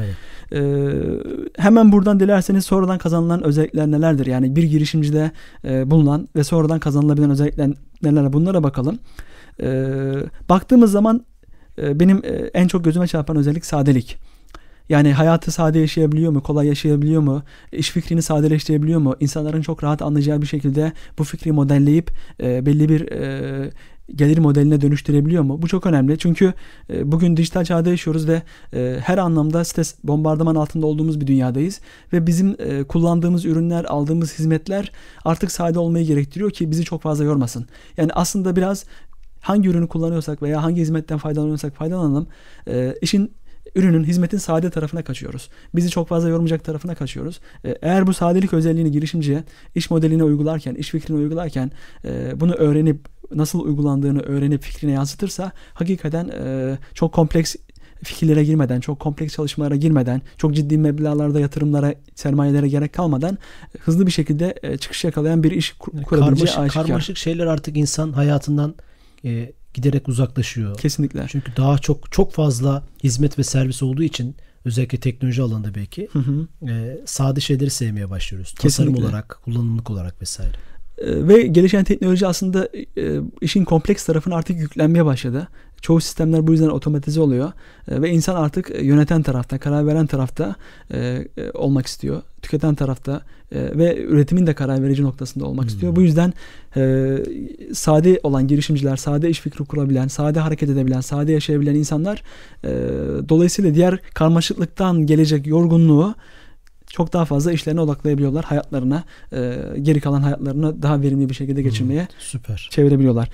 E, 0.54 0.62
hemen 1.58 1.92
buradan 1.92 2.20
dilerseniz 2.20 2.66
sonradan 2.66 2.98
kazanılan 2.98 3.44
özellikler 3.44 3.92
nelerdir? 3.92 4.26
Yani 4.26 4.56
bir 4.56 4.64
girişimcide 4.64 5.32
e, 5.66 5.92
bulunan 5.92 6.28
ve 6.36 6.44
sonradan 6.44 6.80
kazanılabilen 6.80 7.30
özellikler 7.30 7.43
özellikle 7.44 7.74
neler 8.04 8.34
bunlara 8.34 8.64
bakalım. 8.64 9.00
E, 9.62 9.68
baktığımız 10.50 10.92
zaman 10.92 11.26
e, 11.82 12.00
benim 12.00 12.18
e, 12.18 12.30
en 12.54 12.68
çok 12.68 12.86
gözüme 12.86 13.08
çarpan 13.08 13.38
özellik 13.38 13.66
sadelik. 13.66 14.18
Yani 14.90 15.14
hayatı 15.14 15.52
sade 15.52 15.80
yaşayabiliyor 15.80 16.32
mu? 16.32 16.44
Kolay 16.44 16.68
yaşayabiliyor 16.68 17.22
mu? 17.22 17.44
İş 17.72 17.92
fikrini 17.92 18.22
sadeleştirebiliyor 18.22 19.00
mu? 19.00 19.16
İnsanların 19.20 19.62
çok 19.62 19.84
rahat 19.84 20.02
anlayacağı 20.02 20.42
bir 20.42 20.48
şekilde 20.48 20.92
bu 21.18 21.24
fikri 21.24 21.52
modelleyip 21.52 22.12
e, 22.42 22.66
belli 22.66 22.90
bir 22.90 23.12
e, 23.12 23.72
gelir 24.16 24.38
modeline 24.38 24.82
dönüştürebiliyor 24.82 25.44
mu? 25.44 25.62
Bu 25.62 25.68
çok 25.68 25.86
önemli. 25.86 26.18
Çünkü 26.18 26.54
e, 26.90 27.12
bugün 27.12 27.38
dijital 27.38 27.66
çağda 27.66 27.90
yaşıyoruz 27.90 28.28
ve 28.28 28.42
e, 28.74 28.98
her 29.04 29.18
anlamda 29.18 29.64
stres 29.64 29.96
bombardıman 30.04 30.56
altında 30.56 30.86
olduğumuz 30.86 31.22
bir 31.22 31.28
dünyadayız 31.28 31.80
ve 32.14 32.28
bizim 32.28 32.56
e, 32.60 32.84
kullandığımız 32.84 33.46
ürünler, 33.46 33.86
aldığımız 33.86 34.40
hizmetler 34.40 34.92
artık 35.26 35.52
sade 35.52 35.80
olmayı 35.80 36.06
gerektiriyor 36.06 36.52
ki 36.52 36.72
bizi 36.72 36.84
çok 36.84 37.02
fazla 37.02 37.24
yormasın. 37.24 37.66
Yani 37.98 38.14
aslında 38.14 38.56
biraz 38.56 38.86
hangi 39.42 39.70
ürünü 39.70 39.88
kullanıyorsak 39.88 40.42
veya 40.42 40.64
hangi 40.64 40.82
hizmetten 40.82 41.18
faydalanıyorsak 41.18 41.76
faydalanalım. 41.76 42.28
İşin 43.02 43.32
ürünün, 43.76 44.04
hizmetin 44.04 44.38
sade 44.38 44.70
tarafına 44.70 45.04
kaçıyoruz. 45.04 45.50
Bizi 45.76 45.90
çok 45.90 46.08
fazla 46.08 46.30
yormayacak 46.30 46.64
tarafına 46.64 46.96
kaçıyoruz. 46.96 47.40
E, 47.66 47.76
eğer 47.82 48.08
bu 48.08 48.14
sadelik 48.14 48.54
özelliğini 48.54 48.92
girişimciye 48.92 49.44
iş 49.76 49.90
modeline 49.90 50.24
uygularken, 50.24 50.76
iş 50.76 50.90
fikrini 50.90 51.18
uygularken 51.18 51.72
e, 52.06 52.40
bunu 52.40 52.54
öğrenip 52.54 53.00
nasıl 53.36 53.60
uygulandığını 53.60 54.22
öğrenip 54.22 54.62
fikrine 54.62 54.92
yansıtırsa 54.92 55.52
hakikaten 55.74 56.30
e, 56.30 56.78
çok 56.94 57.14
kompleks 57.14 57.56
fikirlere 58.04 58.44
girmeden, 58.44 58.80
çok 58.80 59.00
kompleks 59.00 59.36
çalışmalara 59.36 59.76
girmeden, 59.76 60.22
çok 60.38 60.56
ciddi 60.56 60.78
meblağlarda 60.78 61.40
yatırımlara, 61.40 61.94
sermayelere 62.16 62.68
gerek 62.68 62.94
kalmadan 62.94 63.38
hızlı 63.80 64.08
bir 64.08 64.12
şekilde 64.12 64.78
çıkış 64.80 65.04
yakalayan 65.04 65.44
bir 65.44 65.52
iş 65.52 65.72
kur, 65.72 66.04
kurabileceği 66.04 66.48
karmaşık, 66.48 66.74
karmaşık 66.74 67.18
şeyler 67.18 67.46
artık 67.46 67.78
insan 67.78 68.12
hayatından 68.12 68.76
e, 69.26 69.52
giderek 69.74 70.10
uzaklaşıyor. 70.10 70.78
Kesinlikle. 70.78 71.26
Çünkü 71.28 71.56
daha 71.58 71.78
çok 71.78 72.12
çok 72.12 72.34
fazla 72.34 72.84
hizmet 73.04 73.40
ve 73.40 73.44
servis 73.44 73.84
olduğu 73.84 74.04
için 74.04 74.36
özellikle 74.66 74.98
teknoloji 74.98 75.42
alanında 75.42 75.76
belki 75.76 76.08
hı 76.12 76.20
hı. 76.20 76.48
E, 76.72 76.98
sade 77.06 77.40
şeyleri 77.40 77.70
sevmeye 77.70 78.10
başlıyoruz. 78.10 78.54
Kesinlikle. 78.54 78.70
Tasarım 78.70 78.96
olarak, 78.96 79.40
kullanımlık 79.46 79.90
olarak 79.90 80.22
vesaire. 80.22 80.56
E, 80.98 81.28
ve 81.28 81.42
gelişen 81.42 81.84
teknoloji 81.84 82.28
aslında 82.28 82.70
e, 82.98 83.20
işin 83.42 83.66
kompleks 83.66 84.06
tarafına 84.06 84.36
artık 84.36 84.58
yüklenmeye 84.60 85.06
başladı. 85.06 85.48
Çoğu 85.84 86.02
sistemler 86.02 86.48
bu 86.48 86.52
yüzden 86.52 86.70
otomatize 86.70 87.22
oluyor 87.22 87.52
e, 87.88 88.02
ve 88.02 88.10
insan 88.10 88.36
artık 88.36 88.72
yöneten 88.82 89.24
tarafta, 89.24 89.58
karar 89.58 89.88
veren 89.88 90.06
tarafta 90.06 90.56
e, 90.92 90.98
e, 90.98 91.52
olmak 91.54 91.86
istiyor. 91.86 92.22
Tüketen 92.42 92.76
tarafta 92.76 93.22
e, 93.52 93.78
ve 93.78 94.04
üretimin 94.04 94.48
de 94.48 94.54
karar 94.54 94.84
verici 94.84 95.04
noktasında 95.04 95.46
olmak 95.46 95.64
hmm. 95.64 95.68
istiyor. 95.68 95.96
Bu 95.96 96.02
yüzden 96.02 96.34
e, 96.76 97.18
sade 97.74 98.20
olan 98.24 98.48
girişimciler, 98.48 98.96
sade 98.96 99.30
iş 99.30 99.40
fikri 99.40 99.66
kurabilen, 99.66 100.08
sade 100.08 100.40
hareket 100.40 100.70
edebilen, 100.70 101.02
sade 101.02 101.32
yaşayabilen 101.32 101.76
insanlar 101.76 102.24
e, 102.64 102.70
dolayısıyla 103.30 103.76
diğer 103.76 103.98
karmaşıklıktan 104.14 105.06
gelecek 105.06 105.48
yorgunluğu 105.48 106.16
çok 106.94 107.14
daha 107.14 107.26
fazla 107.26 107.52
işlerine 107.52 107.82
odaklayabiliyorlar. 107.82 108.46
Hayatlarına, 108.46 109.04
e, 109.34 109.60
geri 109.82 110.02
kalan 110.02 110.22
hayatlarını 110.22 110.82
daha 110.82 111.02
verimli 111.02 111.30
bir 111.30 111.34
şekilde 111.34 111.62
geçirmeye 111.62 112.02
hmm, 112.02 112.08
süper. 112.20 112.68
çevirebiliyorlar. 112.72 113.30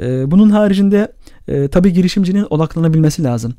E, 0.00 0.30
bunun 0.30 0.50
haricinde 0.50 1.12
e, 1.48 1.68
tabii 1.68 1.92
girişimcinin 1.92 2.46
odaklanabilmesi 2.50 3.24
lazım. 3.24 3.54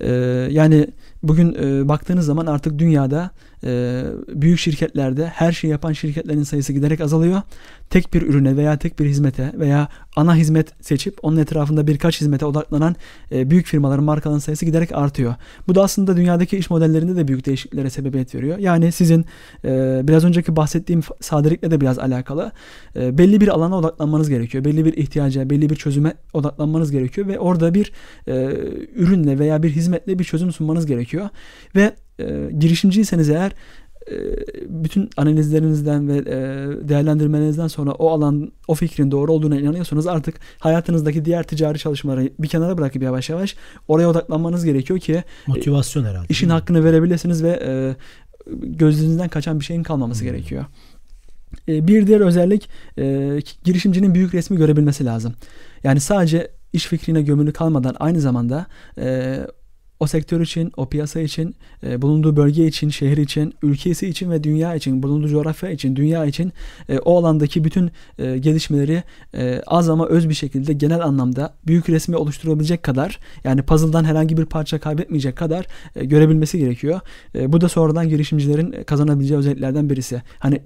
E, 0.00 0.10
yani 0.50 0.86
bugün 1.22 1.54
e, 1.54 1.88
baktığınız 1.88 2.26
zaman 2.26 2.46
artık 2.46 2.78
dünyada 2.78 3.30
e, 3.66 4.04
büyük 4.28 4.58
şirketlerde 4.58 5.26
her 5.26 5.52
şeyi 5.52 5.70
yapan 5.70 5.92
şirketlerin 5.92 6.42
sayısı 6.42 6.72
giderek 6.72 7.00
azalıyor. 7.00 7.42
Tek 7.90 8.14
bir 8.14 8.22
ürüne 8.22 8.56
veya 8.56 8.78
tek 8.78 8.98
bir 8.98 9.06
hizmete 9.06 9.52
veya 9.54 9.88
ana 10.16 10.36
hizmet 10.36 10.84
seçip 10.84 11.18
onun 11.22 11.36
etrafında 11.36 11.86
birkaç 11.86 12.20
hizmete 12.20 12.46
odaklanan 12.46 12.96
e, 13.32 13.50
büyük 13.50 13.66
firmaların 13.66 14.04
markaların 14.04 14.38
sayısı 14.38 14.64
giderek 14.64 14.92
artıyor. 14.92 15.34
Bu 15.68 15.74
da 15.74 15.82
aslında 15.82 16.16
dünyadaki 16.16 16.58
iş 16.58 16.70
modellerinde 16.70 17.16
de 17.16 17.28
büyük 17.28 17.46
değişikliklere 17.46 17.90
sebebiyet 17.90 18.34
veriyor. 18.34 18.58
Yani 18.58 18.92
sizin 18.92 19.24
e, 19.64 20.00
biraz 20.02 20.24
önceki 20.24 20.56
bahsettiğim 20.56 21.00
sadelikle 21.20 21.70
de 21.70 21.80
biraz 21.80 21.98
alakalı. 21.98 22.52
E, 22.96 23.18
belli 23.18 23.40
bir 23.40 23.48
alana 23.48 23.78
odaklanmanız 23.78 24.28
gerekiyor. 24.28 24.64
Belli 24.64 24.84
bir 24.84 24.96
ihtiyaca, 24.96 25.50
belli 25.50 25.70
bir 25.70 25.76
çözüme 25.76 26.14
odaklanmanız 26.32 26.90
gerekiyor 26.90 27.26
ve 27.26 27.38
orada 27.38 27.74
bir 27.74 27.92
ürünle 28.94 29.38
veya 29.38 29.62
bir 29.62 29.70
hizmetle 29.70 30.18
bir 30.18 30.24
çözüm 30.24 30.52
sunmanız 30.52 30.86
gerekiyor. 30.86 31.28
Ve 31.76 31.92
e, 32.18 32.50
girişimciyseniz 32.58 33.30
eğer 33.30 33.52
e, 34.10 34.16
bütün 34.68 35.10
analizlerinizden 35.16 36.08
ve 36.08 36.16
e, 36.16 36.38
değerlendirmelerinizden 36.88 37.68
sonra 37.68 37.92
o 37.92 38.10
alan, 38.10 38.52
o 38.68 38.74
fikrin 38.74 39.10
doğru 39.10 39.32
olduğuna 39.32 39.60
inanıyorsanız 39.60 40.06
artık 40.06 40.34
hayatınızdaki 40.58 41.24
diğer 41.24 41.42
ticari 41.42 41.78
çalışmaları 41.78 42.30
bir 42.38 42.48
kenara 42.48 42.78
bırakıp 42.78 43.02
yavaş 43.02 43.30
yavaş 43.30 43.56
oraya 43.88 44.08
odaklanmanız 44.08 44.64
gerekiyor 44.64 44.98
ki 44.98 45.24
motivasyon 45.46 46.04
herhalde. 46.04 46.26
işin 46.28 46.48
hakkını 46.48 46.84
verebilirsiniz 46.84 47.42
ve 47.42 47.60
e, 47.66 47.96
gözünüzden 48.62 49.28
kaçan 49.28 49.60
bir 49.60 49.64
şeyin 49.64 49.82
kalmaması 49.82 50.20
hmm. 50.20 50.30
gerekiyor. 50.30 50.64
E, 51.68 51.88
bir 51.88 52.06
diğer 52.06 52.20
özellik 52.20 52.68
e, 52.98 53.38
girişimcinin 53.64 54.14
büyük 54.14 54.34
resmi 54.34 54.56
görebilmesi 54.56 55.04
lazım. 55.04 55.34
Yani 55.84 56.00
sadece 56.00 56.50
iş 56.72 56.86
fikrine 56.86 57.22
gömülü 57.22 57.52
kalmadan 57.52 57.96
aynı 57.98 58.20
zamanda 58.20 58.66
e, 58.98 59.38
o 60.00 60.06
sektör 60.06 60.40
için, 60.40 60.72
o 60.76 60.88
piyasa 60.88 61.20
için, 61.20 61.54
e, 61.82 62.02
bulunduğu 62.02 62.36
bölge 62.36 62.66
için, 62.66 62.88
şehir 62.88 63.16
için, 63.16 63.54
ülkesi 63.62 64.08
için 64.08 64.30
ve 64.30 64.44
dünya 64.44 64.74
için, 64.74 65.02
bulunduğu 65.02 65.28
coğrafya 65.28 65.70
için, 65.70 65.96
dünya 65.96 66.24
için 66.24 66.52
e, 66.88 66.98
o 66.98 67.18
alandaki 67.18 67.64
bütün 67.64 67.90
e, 68.18 68.38
gelişmeleri 68.38 69.02
e, 69.34 69.62
az 69.66 69.88
ama 69.88 70.06
öz 70.06 70.28
bir 70.28 70.34
şekilde 70.34 70.72
genel 70.72 71.00
anlamda 71.00 71.54
büyük 71.66 71.88
resmi 71.88 72.16
oluşturabilecek 72.16 72.82
kadar 72.82 73.18
yani 73.44 73.62
puzzle'dan 73.62 74.04
herhangi 74.04 74.36
bir 74.36 74.44
parça 74.44 74.78
kaybetmeyecek 74.78 75.36
kadar 75.36 75.66
e, 75.96 76.04
görebilmesi 76.04 76.58
gerekiyor. 76.58 77.00
E, 77.34 77.52
bu 77.52 77.60
da 77.60 77.68
sonradan 77.68 78.08
girişimcilerin 78.08 78.84
kazanabileceği 78.84 79.38
özelliklerden 79.38 79.90
birisi. 79.90 80.22
Hani 80.38 80.60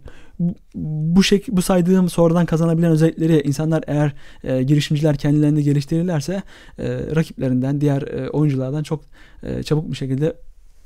bu 0.75 1.23
şek 1.23 1.49
bu 1.49 1.62
saydığım 1.62 2.09
sonradan 2.09 2.47
kazanabilen 2.47 2.90
özellikleri 2.90 3.40
insanlar 3.40 3.85
eğer 3.87 4.12
e, 4.44 4.62
girişimciler 4.62 5.16
kendilerini 5.16 5.62
geliştirirlerse 5.62 6.42
e, 6.78 6.88
rakiplerinden 7.16 7.80
diğer 7.80 8.02
e, 8.02 8.30
oyunculardan 8.30 8.82
çok 8.82 9.04
e, 9.42 9.62
çabuk 9.62 9.90
bir 9.90 9.97
şekilde 9.97 10.37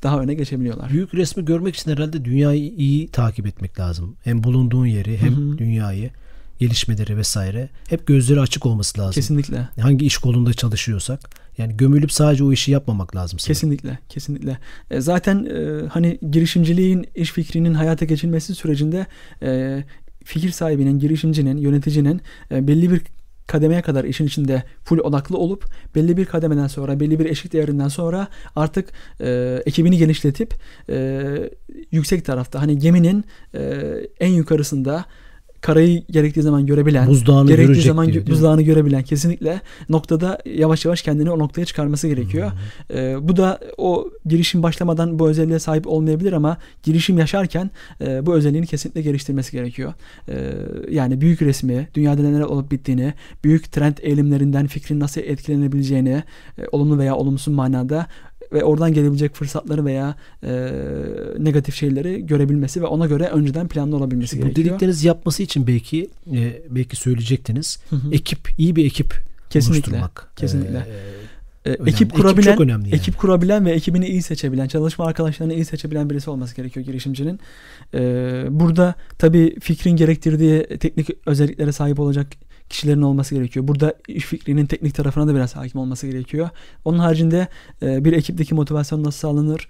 daha 0.03 0.21
öne 0.21 0.35
geçebiliyorlar. 0.35 0.91
Büyük 0.91 1.15
resmi 1.15 1.45
görmek 1.45 1.77
için 1.77 1.91
herhalde 1.91 2.25
dünyayı 2.25 2.71
iyi 2.71 3.09
takip 3.09 3.47
etmek 3.47 3.81
lazım. 3.81 4.17
Hem 4.25 4.45
bulunduğun 4.45 4.87
yeri 4.87 5.19
hem 5.19 5.37
Hı-hı. 5.37 5.59
dünyayı 5.59 6.11
gelişmeleri 6.59 7.17
vesaire 7.17 7.69
hep 7.89 8.07
gözleri 8.07 8.41
açık 8.41 8.67
olması 8.67 9.01
lazım. 9.01 9.13
Kesinlikle. 9.15 9.69
Hangi 9.81 10.07
iş 10.07 10.19
kolunda 10.19 10.53
çalışıyorsak 10.53 11.31
yani 11.59 11.77
gömülüp 11.77 12.13
sadece 12.13 12.45
o 12.45 12.53
işi 12.53 12.71
yapmamak 12.73 13.17
lazım. 13.17 13.39
Sanırım. 13.39 13.55
Kesinlikle, 13.55 13.99
kesinlikle. 14.09 14.59
E, 14.91 15.01
zaten 15.01 15.45
e, 15.45 15.87
hani 15.89 16.19
girişimciliğin, 16.31 17.07
iş 17.15 17.33
fikrinin 17.33 17.75
hayata 17.75 18.05
geçilmesi 18.05 18.55
sürecinde 18.55 19.07
e, 19.43 19.85
fikir 20.25 20.51
sahibinin, 20.51 20.99
girişimcinin, 20.99 21.57
yöneticinin 21.57 22.21
e, 22.51 22.69
belli 22.69 22.91
bir 22.91 23.03
kademeye 23.47 23.83
kadar 23.83 24.05
işin 24.05 24.27
içinde 24.27 24.63
full 24.85 24.99
odaklı 24.99 25.39
olup 25.39 25.65
belli 25.95 26.17
bir 26.17 26.25
kademeden 26.25 26.67
sonra 26.67 27.01
belli 27.01 27.19
bir 27.19 27.27
eşik 27.27 27.53
değerinden 27.53 27.89
sonra 27.89 28.29
artık 28.57 28.89
e, 29.21 29.63
ekibini 29.67 29.99
genişletip 29.99 30.55
e, 30.89 31.51
yüksek 31.91 32.25
tarafta 32.25 32.63
hani 32.63 32.79
geminin 32.79 33.25
e, 33.55 33.83
en 34.21 34.31
yukarısında 34.31 35.05
karayı 35.65 36.03
gerektiği 36.11 36.43
zaman 36.43 36.67
görebilen, 36.67 37.09
buzdağını 37.09 37.49
gerektiği 37.49 37.83
zaman 37.83 38.13
diyor, 38.13 38.27
buzdağını 38.27 38.63
görebilen 38.63 39.03
kesinlikle 39.03 39.61
noktada 39.89 40.39
yavaş 40.45 40.85
yavaş 40.85 41.03
kendini 41.03 41.31
o 41.31 41.39
noktaya 41.39 41.65
çıkarması 41.65 42.09
gerekiyor. 42.09 42.53
Hmm. 42.53 42.97
Ee, 42.97 43.17
bu 43.29 43.37
da 43.37 43.61
o 43.79 44.11
girişim 44.27 44.63
başlamadan 44.63 45.19
bu 45.19 45.29
özelliğe 45.29 45.59
sahip 45.59 45.87
olmayabilir 45.87 46.33
ama 46.33 46.57
girişim 46.83 47.19
yaşarken 47.19 47.71
e, 48.01 48.27
bu 48.27 48.35
özelliğini 48.35 48.67
kesinlikle 48.67 49.03
geliştirmesi 49.03 49.53
gerekiyor. 49.53 49.93
E, 50.29 50.35
yani 50.91 51.21
büyük 51.21 51.43
resmi, 51.43 51.89
dünyada 51.95 52.23
neler 52.23 52.41
olup 52.41 52.71
bittiğini, 52.71 53.15
büyük 53.45 53.73
trend 53.73 53.97
eğilimlerinden 54.03 54.67
fikrin 54.67 55.01
nasıl 55.01 55.21
etkilenebileceğini, 55.21 56.23
e, 56.59 56.63
olumlu 56.73 56.99
veya 56.99 57.17
olumsuz 57.17 57.55
manada 57.55 58.07
ve 58.55 58.65
oradan 58.65 58.93
gelebilecek 58.93 59.35
fırsatları 59.35 59.85
veya 59.85 60.15
e, 60.43 60.73
negatif 61.39 61.75
şeyleri 61.75 62.27
görebilmesi 62.27 62.83
ve 62.83 62.87
ona 62.87 63.07
göre 63.07 63.25
önceden 63.25 63.69
planlı 63.69 63.97
olabilmesi 63.97 64.31
Şimdi 64.31 64.43
gerekiyor. 64.43 64.67
Bu 64.67 64.71
dedikleriniz 64.71 65.05
yapması 65.05 65.43
için 65.43 65.67
belki 65.67 66.11
e, 66.33 66.63
belki 66.71 66.97
söyleyecektiniz. 66.97 67.79
Hı 67.91 67.97
hı. 67.97 68.13
Ekip 68.13 68.49
iyi 68.59 68.77
bir 68.77 68.87
ekip 68.87 69.15
kesinlikle, 69.51 69.91
oluşturmak. 69.91 70.33
Kesinlikle. 70.37 70.87
Ee, 71.65 71.71
e, 71.71 71.73
ekip 71.87 72.13
kurabilen, 72.13 72.43
ekip, 72.43 72.53
çok 72.53 72.61
önemli 72.61 72.89
yani. 72.89 72.95
ekip 72.95 73.19
kurabilen 73.19 73.67
ve 73.67 73.71
ekibini 73.71 74.07
iyi 74.07 74.23
seçebilen, 74.23 74.69
çalışma 74.69 75.07
arkadaşlarını 75.07 75.55
iyi 75.55 75.65
seçebilen 75.65 76.11
birisi 76.11 76.31
olması 76.31 76.57
gerekiyor 76.57 76.87
girişimcinin. 76.87 77.41
Ee, 77.95 78.45
burada 78.51 78.95
tabii 79.19 79.61
fikrin 79.61 79.97
gerektirdiği 79.97 80.67
teknik 80.79 81.09
özelliklere 81.27 81.73
sahip 81.73 82.01
olacak 82.01 82.27
kişilerin 82.69 83.03
olması 83.03 83.35
gerekiyor. 83.35 83.69
Burada 83.69 83.95
iş 84.09 84.25
fikrinin 84.25 84.67
teknik 84.67 84.95
tarafına 84.95 85.27
da 85.27 85.35
biraz 85.35 85.57
hakim 85.57 85.81
olması 85.81 86.07
gerekiyor. 86.07 86.49
Onun 86.85 86.99
haricinde 86.99 87.49
bir 87.83 88.13
ekipteki 88.13 88.55
motivasyon 88.55 89.05
nasıl 89.05 89.19
sağlanır, 89.19 89.69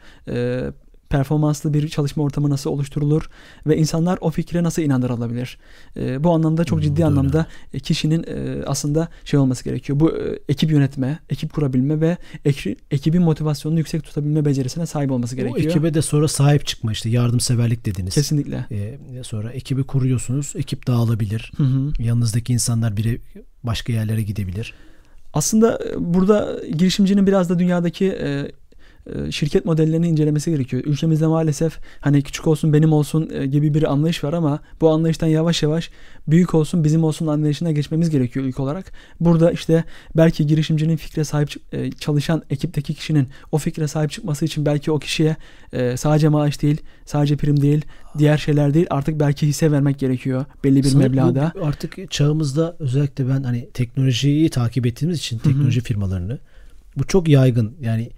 performanslı 1.17 1.75
bir 1.75 1.89
çalışma 1.89 2.23
ortamı 2.23 2.51
nasıl 2.51 2.71
oluşturulur 2.71 3.31
ve 3.67 3.77
insanlar 3.77 4.19
o 4.21 4.31
fikre 4.31 4.63
nasıl 4.63 4.83
inandırılabilir? 4.83 5.59
E, 5.97 6.25
bu 6.25 6.31
anlamda 6.31 6.65
çok 6.65 6.83
ciddi 6.83 7.01
hmm, 7.01 7.07
anlamda 7.07 7.47
e, 7.75 7.79
kişinin 7.79 8.23
e, 8.23 8.65
aslında 8.67 9.09
şey 9.25 9.41
olması 9.41 9.65
gerekiyor. 9.65 10.01
Bu 10.01 10.11
e, 10.11 10.39
ekip 10.49 10.71
yönetme, 10.71 11.19
ekip 11.31 11.53
kurabilme 11.53 12.01
ve 12.01 12.17
ek, 12.45 12.77
ekibin 12.91 13.23
motivasyonunu 13.23 13.79
yüksek 13.79 14.05
tutabilme 14.05 14.45
becerisine 14.45 14.87
sahip 14.87 15.11
olması 15.11 15.37
gerekiyor. 15.37 15.67
O 15.67 15.71
ekibe 15.71 15.95
de 15.95 16.03
sonra 16.03 16.29
sahip 16.29 16.67
çıkma 16.67 16.93
işte 16.93 17.09
yardımseverlik 17.09 17.87
dediniz. 17.87 18.15
Kesinlikle. 18.15 18.67
E, 18.71 18.99
sonra 19.23 19.51
ekibi 19.53 19.85
kuruyorsunuz. 19.85 20.53
Ekip 20.57 20.87
dağılabilir. 20.87 21.53
Hı 21.57 21.63
hı. 21.63 21.93
Yanınızdaki 21.99 22.53
insanlar 22.53 22.97
biri 22.97 23.21
başka 23.63 23.93
yerlere 23.93 24.23
gidebilir. 24.23 24.75
Aslında 25.35 25.79
e, 25.85 26.15
burada 26.15 26.61
girişimcinin 26.79 27.27
biraz 27.27 27.51
da 27.51 27.59
dünyadaki 27.59 28.07
e, 28.07 28.53
şirket 29.31 29.65
modellerini 29.65 30.09
incelemesi 30.09 30.51
gerekiyor. 30.51 30.83
Ülkemizde 30.87 31.27
maalesef 31.27 31.79
hani 32.01 32.23
küçük 32.23 32.47
olsun 32.47 32.73
benim 32.73 32.93
olsun 32.93 33.31
e, 33.33 33.47
gibi 33.47 33.75
bir 33.75 33.93
anlayış 33.93 34.25
var 34.25 34.33
ama 34.33 34.61
bu 34.81 34.91
anlayıştan 34.91 35.27
yavaş 35.27 35.63
yavaş 35.63 35.91
büyük 36.29 36.55
olsun 36.55 36.85
bizim 36.85 37.05
olsun 37.05 37.27
anlayışına 37.27 37.73
geçmemiz 37.73 38.11
gerekiyor 38.11 38.47
ilk 38.47 38.61
olarak. 38.61 38.93
Burada 39.21 39.53
işte 39.53 39.85
belki 40.17 40.47
girişimcinin 40.47 40.97
fikre 40.97 41.25
sahip 41.25 41.51
e, 41.73 41.91
çalışan 41.91 42.43
ekipteki 42.51 42.95
kişinin 42.95 43.29
o 43.53 43.59
fikre 43.59 43.89
sahip 43.89 44.11
çıkması 44.11 44.45
için 44.45 44.67
belki 44.67 44.91
o 44.91 44.99
kişiye 44.99 45.37
sadece 45.97 46.29
maaş 46.29 46.63
değil, 46.63 46.81
sadece 47.05 47.37
prim 47.37 47.61
değil, 47.61 47.85
diğer 48.19 48.39
şeyler 48.39 48.75
değil 48.75 48.87
artık 48.91 49.21
belki 49.21 49.47
hisse 49.47 49.73
vermek 49.73 49.99
gerekiyor 49.99 50.45
belli 50.65 50.77
bir 50.77 50.89
Sanırım 50.89 51.13
meblağda. 51.13 51.53
Artık 51.63 52.11
çağımızda 52.11 52.77
özellikle 52.79 53.29
ben 53.29 53.43
hani 53.43 53.69
teknolojiyi 53.75 54.51
takip 54.51 54.87
ettiğimiz 54.87 55.19
için 55.19 55.39
teknoloji 55.39 55.81
Hı-hı. 55.81 55.87
firmalarını 55.87 56.39
bu 56.97 57.07
çok 57.07 57.29
yaygın. 57.29 57.77
Yani 57.81 58.11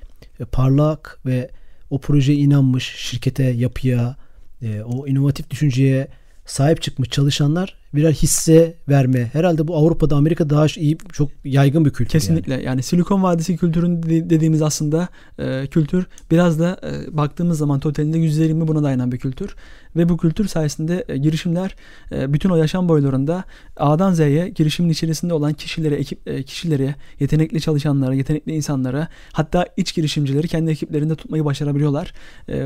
parlak 0.45 1.19
ve 1.27 1.51
o 1.91 1.99
projeye 1.99 2.39
inanmış 2.39 2.95
şirkete, 2.97 3.45
yapıya, 3.45 4.17
e, 4.63 4.81
o 4.81 5.07
inovatif 5.07 5.51
düşünceye 5.51 6.09
sahip 6.47 6.83
çıkmış 6.83 7.11
çalışanlar 7.11 7.77
birer 7.95 8.13
hisse 8.13 8.75
verme. 8.89 9.31
Herhalde 9.33 9.69
bu 9.69 9.77
Avrupa'da 9.77 10.17
Amerika'da 10.17 10.55
daha 10.55 10.67
iyi 10.77 10.99
çok 11.13 11.31
yaygın 11.45 11.85
bir 11.85 11.91
kültür. 11.91 12.13
Kesinlikle. 12.13 12.53
Yani, 12.53 12.65
yani 12.65 12.83
Silikon 12.83 13.23
Vadisi 13.23 13.57
kültürün 13.57 14.03
dediğimiz 14.03 14.63
aslında 14.63 15.09
e, 15.39 15.67
kültür 15.67 16.07
biraz 16.31 16.61
da 16.61 16.81
e, 16.83 17.17
baktığımız 17.17 17.59
zaman 17.59 17.81
totalinde 17.81 18.19
%20 18.19 18.69
buna 18.69 18.83
dayanan 18.83 19.13
bir 19.13 19.19
kültür. 19.19 19.55
Ve 19.97 20.09
bu 20.09 20.17
kültür 20.17 20.49
sayesinde 20.49 21.05
e, 21.09 21.17
girişimler 21.17 21.75
e, 22.13 22.33
bütün 22.33 22.51
o 22.51 22.57
yaşam 22.57 22.89
boylarında 22.89 23.45
A'dan 23.77 24.13
Z'ye 24.13 24.49
girişimin 24.49 24.91
içerisinde 24.91 25.35
olan 25.35 25.53
kişilere, 25.53 25.95
ekip 25.95 26.29
e, 26.29 26.43
kişilere, 26.43 26.95
yetenekli 27.21 27.61
çalışanlara, 27.61 28.15
yetenekli 28.15 28.53
insanlara 28.53 29.09
hatta 29.33 29.67
iç 29.77 29.95
girişimcileri 29.95 30.49
kendi 30.49 30.71
ekiplerinde 30.71 31.15
tutmayı 31.15 31.45
başarabiliyorlar. 31.45 32.13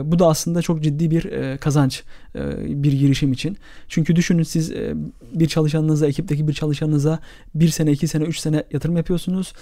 Bu 0.05 0.19
da 0.19 0.27
aslında 0.27 0.63
çok 0.63 0.83
ciddi 0.83 1.11
bir 1.11 1.57
kazanç 1.57 2.03
bir 2.67 2.93
girişim 2.93 3.33
için. 3.33 3.57
Çünkü 3.89 4.17
düşünün 4.17 4.43
siz 4.43 4.73
bir 5.35 5.49
çalışanınıza, 5.49 6.07
ekipteki 6.07 6.49
bir 6.49 6.53
çalışanınıza 6.53 7.19
bir 7.55 7.69
sene, 7.69 7.93
iki 7.93 8.09
sene, 8.09 8.25
üç 8.25 8.39
sene 8.39 8.65
yatırım 8.73 8.97
yapıyorsunuz 8.97 9.53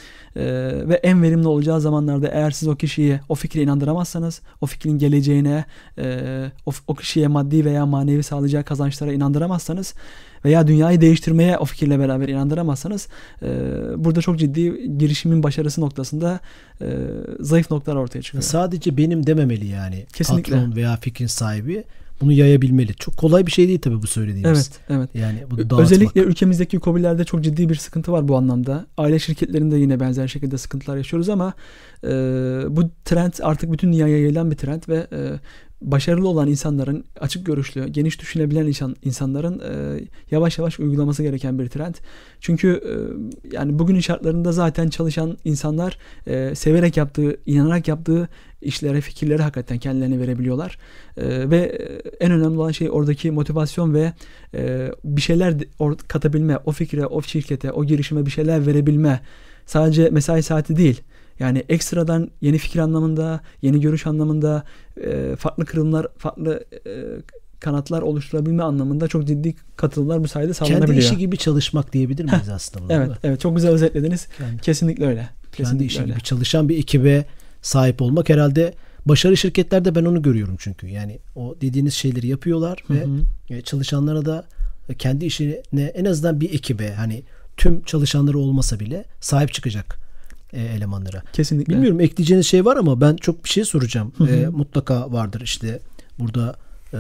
ve 0.89 1.01
en 1.03 1.23
verimli 1.23 1.49
olacağı 1.49 1.81
zamanlarda 1.81 2.29
eğer 2.29 2.51
siz 2.51 2.69
o 2.69 2.77
kişiyi 2.77 3.21
o 3.29 3.35
fikre 3.35 3.63
inandıramazsanız, 3.63 4.41
o 4.61 4.67
fikrin 4.67 4.99
geleceğine, 4.99 5.65
o 6.87 6.95
kişiye 6.95 7.29
maddi 7.29 7.58
veya 7.65 7.87
manevi 7.87 8.23
sağlayacağı 8.23 8.65
kazançlara 8.65 9.13
inandıramazsanız 9.13 9.95
veya 10.45 10.67
dünyayı 10.67 11.01
değiştirmeye 11.01 11.59
o 11.59 11.65
fikirle 11.65 11.99
beraber 11.99 12.29
inandıramazsanız 12.29 13.09
burada 13.97 14.21
çok 14.21 14.39
ciddi 14.39 14.99
girişimin 14.99 15.43
başarısı 15.43 15.81
noktasında 15.81 16.41
zayıf 17.41 17.71
noktalar 17.71 17.97
ortaya 17.97 18.23
çıkıyor. 18.23 18.43
Sadece 18.43 18.97
benim 18.97 19.27
dememeli 19.27 19.67
yani 19.67 20.07
Kesinlikle. 20.13 20.53
patron 20.53 20.77
veya 20.77 20.97
fikrin 20.97 21.27
sahibi 21.27 21.85
bunu 22.21 22.33
yayabilmeli. 22.33 22.95
Çok 22.95 23.17
kolay 23.17 23.47
bir 23.47 23.51
şey 23.51 23.69
değil 23.69 23.81
tabii 23.81 24.03
bu 24.03 24.07
söylediğimiz. 24.07 24.71
Evet, 24.91 25.11
evet. 25.15 25.15
Yani 25.15 25.45
bu 25.71 25.81
Özellikle 25.81 26.21
ülkemizdeki 26.21 26.81
COBİ'lerde 26.81 27.25
çok 27.25 27.45
ciddi 27.45 27.69
bir 27.69 27.75
sıkıntı 27.75 28.13
var 28.13 28.29
bu 28.29 28.37
anlamda. 28.37 28.87
Aile 28.97 29.19
şirketlerinde 29.19 29.77
yine 29.77 30.01
benzer 30.01 30.29
şekilde 30.29 30.59
sıkıntılar 30.59 30.97
yaşıyoruz 30.97 31.29
ama 31.29 31.53
e, 32.05 32.09
bu 32.69 32.91
trend 33.05 33.33
artık 33.43 33.73
bütün 33.73 33.93
dünyaya 33.93 34.19
yayılan 34.19 34.51
bir 34.51 34.57
trend 34.57 34.83
ve 34.89 35.07
e, 35.13 35.19
başarılı 35.81 36.29
olan 36.29 36.49
insanların, 36.49 37.05
açık 37.21 37.47
görüşlü, 37.47 37.89
geniş 37.89 38.21
düşünebilen 38.21 38.67
insan, 38.67 38.97
insanların 39.05 39.61
e, 39.61 40.01
yavaş 40.31 40.59
yavaş 40.59 40.81
uygulaması 40.81 41.23
gereken 41.23 41.59
bir 41.59 41.69
trend. 41.69 41.95
Çünkü 42.41 42.69
e, 42.69 42.93
yani 43.57 43.79
bugünün 43.79 44.01
şartlarında 44.01 44.53
zaten 44.53 44.89
çalışan 44.89 45.39
insanlar 45.45 45.99
e, 46.27 46.55
severek 46.55 46.97
yaptığı, 46.97 47.37
inanarak 47.47 47.89
yaptığı 47.89 48.29
işlere, 48.63 49.01
fikirlere 49.01 49.43
hakikaten 49.43 49.79
kendilerini 49.79 50.21
verebiliyorlar. 50.21 50.79
Ve 51.17 51.79
en 52.21 52.33
önemli 52.33 52.59
olan 52.59 52.71
şey 52.71 52.91
oradaki 52.91 53.31
motivasyon 53.31 53.95
ve 53.95 54.13
bir 55.05 55.21
şeyler 55.21 55.55
katabilme, 56.09 56.59
o 56.65 56.73
fikre, 56.73 57.07
o 57.07 57.23
şirkete, 57.23 57.73
o 57.73 57.85
girişime 57.85 58.27
bir 58.27 58.31
şeyler 58.31 58.67
verebilme. 58.67 59.21
Sadece 59.67 60.11
mesai 60.11 60.43
saati 60.43 60.77
değil 60.77 61.03
yani 61.39 61.65
ekstradan 61.69 62.31
yeni 62.41 62.59
fikir 62.59 62.79
anlamında, 62.79 63.41
yeni 63.63 63.81
görüş 63.81 64.07
anlamında 64.07 64.63
e, 65.05 65.37
farklı 65.37 65.65
kırılımlar, 65.65 66.07
farklı 66.19 66.65
e, 66.87 66.91
kanatlar 67.61 68.03
oluşturabilme 68.03 68.63
anlamında 68.63 69.09
çok 69.09 69.27
ciddi 69.27 69.55
katılımlar 69.77 70.25
bu 70.25 70.29
sayede 70.29 70.55
sağlanabiliyor. 70.55 70.89
Kendi 70.89 71.01
işi 71.01 71.17
gibi 71.17 71.37
çalışmak 71.37 71.93
diyebilir 71.93 72.25
miyiz 72.25 72.49
aslında? 72.49 72.95
Evet, 72.95 73.11
evet 73.25 73.41
çok 73.41 73.57
güzel 73.57 73.71
özetlediniz. 73.71 74.29
Kendi, 74.39 74.63
Kesinlikle 74.63 75.07
öyle. 75.07 75.29
Kesinlikle 75.53 75.65
kendi 75.65 75.85
işi 75.85 76.01
öyle. 76.01 76.13
gibi 76.13 76.23
çalışan 76.23 76.69
bir 76.69 76.79
ekibe 76.79 77.25
sahip 77.63 78.03
olmak 78.03 78.29
herhalde 78.29 78.75
başarılı 79.07 79.37
şirketlerde 79.37 79.95
ben 79.95 80.05
onu 80.05 80.23
görüyorum 80.23 80.57
çünkü. 80.59 80.87
Yani 80.87 81.19
o 81.37 81.57
dediğiniz 81.61 81.95
şeyleri 81.95 82.27
yapıyorlar 82.27 82.85
ve 82.91 83.01
hı 83.01 83.05
hı. 83.05 83.55
E, 83.55 83.63
çalışanlara 83.63 84.25
da 84.25 84.45
kendi 84.99 85.25
işine 85.25 85.83
en 85.83 86.05
azından 86.05 86.41
bir 86.41 86.55
ekibe 86.55 86.93
hani 86.93 87.23
tüm 87.57 87.83
çalışanları 87.83 88.39
olmasa 88.39 88.81
bile 88.81 89.05
sahip 89.21 89.53
çıkacak 89.53 90.08
e, 90.53 90.63
elemanlara. 90.63 91.23
Kesinlikle. 91.33 91.73
Bilmiyorum 91.73 92.01
ekleyeceğiniz 92.01 92.47
şey 92.47 92.65
var 92.65 92.77
ama 92.77 93.01
ben 93.01 93.17
çok 93.17 93.45
bir 93.45 93.49
şey 93.49 93.65
soracağım. 93.65 94.13
E, 94.29 94.47
mutlaka 94.47 95.13
vardır 95.13 95.41
işte 95.41 95.81
burada 96.19 96.57
e, 96.93 96.99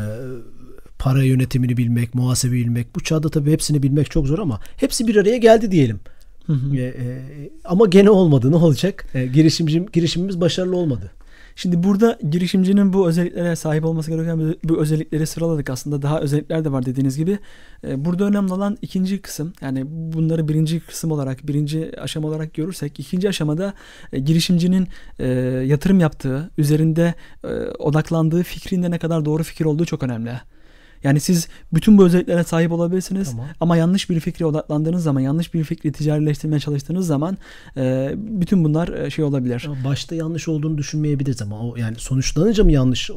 para 0.98 1.22
yönetimini 1.22 1.76
bilmek, 1.76 2.14
muhasebe 2.14 2.54
bilmek. 2.54 2.94
Bu 2.94 3.00
çağda 3.00 3.28
tabii 3.28 3.52
hepsini 3.52 3.82
bilmek 3.82 4.10
çok 4.10 4.26
zor 4.26 4.38
ama 4.38 4.60
hepsi 4.76 5.06
bir 5.06 5.16
araya 5.16 5.36
geldi 5.36 5.70
diyelim. 5.70 6.00
Hı 6.46 6.52
hı. 6.52 6.76
E, 6.76 6.80
e, 6.82 7.20
ama 7.64 7.86
gene 7.86 8.10
olmadı. 8.10 8.50
Ne 8.50 8.56
olacak? 8.56 9.06
E, 9.14 9.26
girişimcim, 9.26 9.86
girişimimiz 9.92 10.40
başarılı 10.40 10.76
olmadı. 10.76 11.10
Şimdi 11.58 11.82
burada 11.82 12.18
girişimcinin 12.30 12.92
bu 12.92 13.08
özelliklere 13.08 13.56
sahip 13.56 13.84
olması 13.84 14.10
gereken 14.10 14.54
bu 14.64 14.80
özellikleri 14.80 15.26
sıraladık 15.26 15.70
aslında. 15.70 16.02
Daha 16.02 16.20
özellikler 16.20 16.64
de 16.64 16.72
var 16.72 16.86
dediğiniz 16.86 17.16
gibi. 17.16 17.38
Ee, 17.84 18.04
burada 18.04 18.24
önemli 18.24 18.52
olan 18.52 18.78
ikinci 18.82 19.22
kısım. 19.22 19.52
Yani 19.60 19.84
bunları 19.86 20.48
birinci 20.48 20.80
kısım 20.80 21.12
olarak, 21.12 21.48
birinci 21.48 22.00
aşama 22.00 22.28
olarak 22.28 22.54
görürsek 22.54 23.00
ikinci 23.00 23.28
aşamada 23.28 23.74
e, 24.12 24.18
girişimcinin 24.18 24.88
e, 25.18 25.28
yatırım 25.66 26.00
yaptığı, 26.00 26.50
üzerinde 26.58 27.14
e, 27.44 27.48
odaklandığı 27.78 28.42
fikrinde 28.42 28.90
ne 28.90 28.98
kadar 28.98 29.24
doğru 29.24 29.42
fikir 29.42 29.64
olduğu 29.64 29.84
çok 29.84 30.02
önemli. 30.02 30.32
Yani 31.04 31.20
siz 31.20 31.48
bütün 31.72 31.98
bu 31.98 32.06
özelliklere 32.06 32.44
sahip 32.44 32.72
olabilirsiniz 32.72 33.30
tamam. 33.30 33.46
ama 33.60 33.76
yanlış 33.76 34.10
bir 34.10 34.20
fikre 34.20 34.46
odaklandığınız 34.46 35.02
zaman, 35.02 35.20
yanlış 35.20 35.54
bir 35.54 35.64
fikri 35.64 35.92
ticarileştirmeye 35.92 36.60
çalıştığınız 36.60 37.06
zaman 37.06 37.38
e, 37.76 38.14
bütün 38.16 38.64
bunlar 38.64 38.88
e, 38.88 39.10
şey 39.10 39.24
olabilir. 39.24 39.68
Başta 39.84 40.14
yanlış 40.14 40.48
olduğunu 40.48 40.78
düşünmeyebiliriz 40.78 41.42
ama 41.42 41.60
o 41.60 41.76
yani 41.76 41.96
sonuçlanınca 41.98 42.64
mı 42.64 42.72
yanlış 42.72 43.10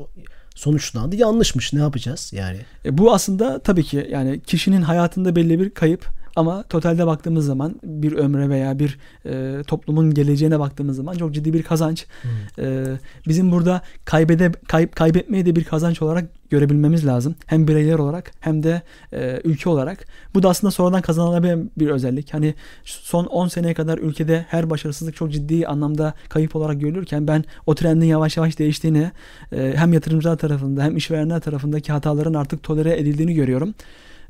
sonuçlandı 0.55 1.15
yanlışmış 1.15 1.73
ne 1.73 1.79
yapacağız 1.79 2.33
yani? 2.33 2.57
E, 2.85 2.97
bu 2.97 3.13
aslında 3.13 3.59
tabii 3.59 3.83
ki 3.83 4.07
yani 4.11 4.41
kişinin 4.41 4.81
hayatında 4.81 5.35
belli 5.35 5.59
bir 5.59 5.69
kayıp 5.69 6.20
ama 6.35 6.63
totalde 6.63 7.07
baktığımız 7.07 7.45
zaman 7.45 7.75
bir 7.83 8.13
ömre 8.13 8.49
veya 8.49 8.79
bir 8.79 8.99
e, 9.25 9.63
toplumun 9.63 10.13
geleceğine 10.13 10.59
baktığımız 10.59 10.97
zaman 10.97 11.13
çok 11.13 11.33
ciddi 11.33 11.53
bir 11.53 11.63
kazanç. 11.63 12.05
Hmm. 12.21 12.65
E, 12.65 12.85
bizim 13.27 13.51
burada 13.51 13.81
kaybede 14.05 14.51
kayıp 14.67 14.95
kaybetmeyi 14.95 15.45
de 15.45 15.55
bir 15.55 15.63
kazanç 15.63 16.01
olarak 16.01 16.25
görebilmemiz 16.49 17.05
lazım. 17.05 17.35
Hem 17.45 17.67
bireyler 17.67 17.99
olarak 17.99 18.31
hem 18.39 18.63
de 18.63 18.81
e, 19.13 19.41
ülke 19.43 19.69
olarak. 19.69 20.05
Bu 20.33 20.43
da 20.43 20.49
aslında 20.49 20.71
sonradan 20.71 21.01
kazanılabilen 21.01 21.71
bir 21.77 21.89
özellik. 21.89 22.33
Hani 22.33 22.53
son 22.83 23.25
10 23.25 23.47
seneye 23.47 23.73
kadar 23.73 23.97
ülkede 23.97 24.45
her 24.49 24.69
başarısızlık 24.69 25.15
çok 25.15 25.31
ciddi 25.31 25.67
anlamda 25.67 26.13
kayıp 26.29 26.55
olarak 26.55 26.81
görülürken 26.81 27.27
ben 27.27 27.43
o 27.65 27.75
trendin 27.75 28.05
yavaş 28.05 28.37
yavaş 28.37 28.59
değiştiğini 28.59 29.11
e, 29.51 29.73
hem 29.75 29.93
yatırımcılar 29.93 30.37
tarafında 30.37 30.83
hem 30.83 30.97
işverenler 30.97 31.39
tarafındaki 31.39 31.91
hataların 31.91 32.33
artık 32.33 32.63
tolere 32.63 32.99
edildiğini 32.99 33.33
görüyorum. 33.33 33.73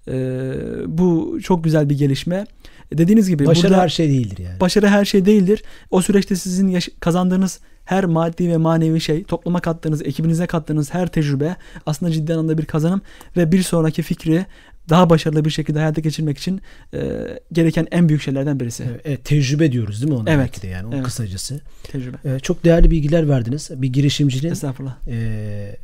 E, 0.07 0.13
bu 0.87 1.39
çok 1.43 1.63
güzel 1.63 1.89
bir 1.89 1.97
gelişme. 1.97 2.45
Dediğiniz 2.93 3.29
gibi 3.29 3.45
başarı 3.45 3.73
her 3.75 3.89
şey 3.89 4.09
değildir 4.09 4.37
yani. 4.43 4.59
Başarı 4.59 4.87
her 4.87 5.05
şey 5.05 5.25
değildir. 5.25 5.63
O 5.91 6.01
süreçte 6.01 6.35
sizin 6.35 6.67
yaş- 6.67 6.89
kazandığınız 6.99 7.59
her 7.85 8.05
maddi 8.05 8.49
ve 8.49 8.57
manevi 8.57 9.01
şey, 9.01 9.23
topluma 9.23 9.59
kattığınız, 9.59 10.01
ekibinize 10.01 10.47
kattığınız 10.47 10.93
her 10.93 11.07
tecrübe 11.07 11.55
aslında 11.85 12.11
ciddi 12.11 12.33
anlamda 12.33 12.57
bir 12.57 12.65
kazanım 12.65 13.01
ve 13.37 13.51
bir 13.51 13.63
sonraki 13.63 14.01
fikri 14.01 14.45
daha 14.89 15.10
başarılı 15.10 15.46
bir 15.46 15.50
şekilde 15.50 15.80
hayata 15.80 16.02
geçirmek 16.02 16.38
için 16.38 16.62
e, 16.94 17.28
gereken 17.52 17.88
en 17.91 18.10
büyük 18.10 18.22
şeylerden 18.22 18.60
birisi. 18.60 18.84
Evet, 19.06 19.26
tecrübe 19.26 19.72
diyoruz 19.72 20.02
değil 20.02 20.13
mi 20.13 20.20
ona? 20.20 20.30
Evet. 20.30 20.63
De 20.63 20.67
yani 20.67 20.88
o 20.88 20.94
evet. 20.94 21.04
kısacası. 21.04 21.62
Tecrübe. 21.84 22.17
E, 22.26 22.39
çok 22.39 22.63
değerli 22.63 22.91
bilgiler 22.91 23.30
verdiniz. 23.30 23.70
Bir 23.76 23.94
girişimcinin 23.94 24.52
Estağfurullah. 24.52 24.96
E, 25.08 25.78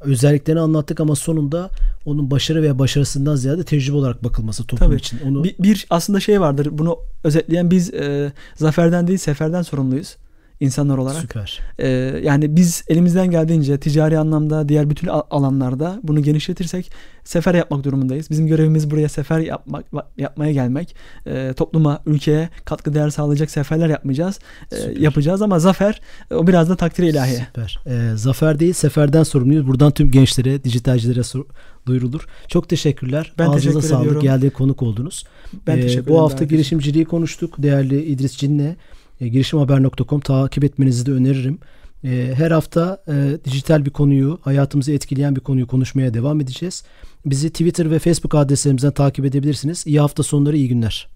özelliklerini 0.00 0.60
anlattık 0.60 1.00
ama 1.00 1.16
sonunda 1.16 1.70
onun 2.04 2.30
başarı 2.30 2.62
veya 2.62 2.78
başarısından 2.78 3.36
ziyade 3.36 3.64
tecrübe 3.64 3.96
olarak 3.96 4.24
bakılması 4.24 4.64
toplum 4.64 4.88
Tabii. 4.88 4.98
için. 4.98 5.20
Onu 5.26 5.44
bir, 5.44 5.54
bir 5.58 5.86
aslında 5.90 6.20
şey 6.20 6.40
vardır. 6.40 6.68
Bunu 6.72 6.98
özetleyen 7.24 7.70
biz 7.70 7.94
e, 7.94 8.32
zaferden 8.56 9.06
değil 9.06 9.18
seferden 9.18 9.62
sorumluyuz 9.62 10.16
insanlar 10.60 10.98
olarak. 10.98 11.20
Süper. 11.20 11.60
Ee, 11.78 11.88
yani 12.22 12.56
biz 12.56 12.84
elimizden 12.88 13.30
geldiğince 13.30 13.80
ticari 13.80 14.18
anlamda 14.18 14.68
diğer 14.68 14.90
bütün 14.90 15.08
alanlarda 15.08 16.00
bunu 16.02 16.22
genişletirsek 16.22 16.92
sefer 17.24 17.54
yapmak 17.54 17.84
durumundayız. 17.84 18.30
Bizim 18.30 18.46
görevimiz 18.46 18.90
buraya 18.90 19.08
sefer 19.08 19.38
yapmak 19.38 19.84
yapmaya 20.18 20.52
gelmek. 20.52 20.96
Ee, 21.26 21.52
topluma, 21.56 22.02
ülkeye 22.06 22.48
katkı 22.64 22.94
değer 22.94 23.10
sağlayacak 23.10 23.50
seferler 23.50 23.88
yapmayacağız. 23.88 24.38
Ee, 24.72 24.76
yapacağız 24.98 25.42
ama 25.42 25.58
zafer 25.58 26.00
o 26.30 26.46
biraz 26.46 26.68
da 26.68 26.76
takdir 26.76 27.04
ilahi. 27.04 27.34
Süper. 27.46 27.78
Ee, 27.86 28.16
zafer 28.16 28.58
değil 28.60 28.72
seferden 28.72 29.22
sorumluyuz. 29.22 29.66
Buradan 29.66 29.90
tüm 29.90 30.10
gençlere, 30.10 30.64
dijitalcilere 30.64 31.22
sor- 31.22 31.46
duyurulur. 31.86 32.26
Çok 32.48 32.68
teşekkürler. 32.68 33.32
Ben 33.38 33.44
Ağzınıza 33.46 33.60
teşekkür 33.68 33.88
sağlık. 33.88 34.02
Ediyorum. 34.02 34.22
Geldiği 34.22 34.50
konuk 34.50 34.82
oldunuz. 34.82 35.24
Ben 35.66 35.78
ee, 35.78 35.80
teşekkür 35.80 36.06
Bu 36.06 36.20
hafta 36.20 36.44
girişimciliği 36.44 37.04
konuştuk. 37.04 37.54
Değerli 37.58 38.02
İdris 38.02 38.36
Cin'le 38.36 38.76
e, 39.20 39.28
girişimhaber.com 39.28 40.20
takip 40.20 40.64
etmenizi 40.64 41.06
de 41.06 41.12
öneririm. 41.12 41.58
E, 42.04 42.32
her 42.34 42.50
hafta 42.50 43.04
e, 43.08 43.38
dijital 43.44 43.84
bir 43.84 43.90
konuyu, 43.90 44.38
hayatımızı 44.42 44.92
etkileyen 44.92 45.36
bir 45.36 45.40
konuyu 45.40 45.66
konuşmaya 45.66 46.14
devam 46.14 46.40
edeceğiz. 46.40 46.84
Bizi 47.26 47.50
Twitter 47.50 47.90
ve 47.90 47.98
Facebook 47.98 48.34
adreslerimizden 48.34 48.92
takip 48.92 49.24
edebilirsiniz. 49.24 49.86
İyi 49.86 50.00
hafta 50.00 50.22
sonları, 50.22 50.56
iyi 50.56 50.68
günler. 50.68 51.08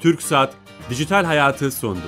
Türk 0.00 0.22
Saat 0.22 0.54
Dijital 0.90 1.24
Hayatı 1.24 1.70
sondu. 1.70 2.06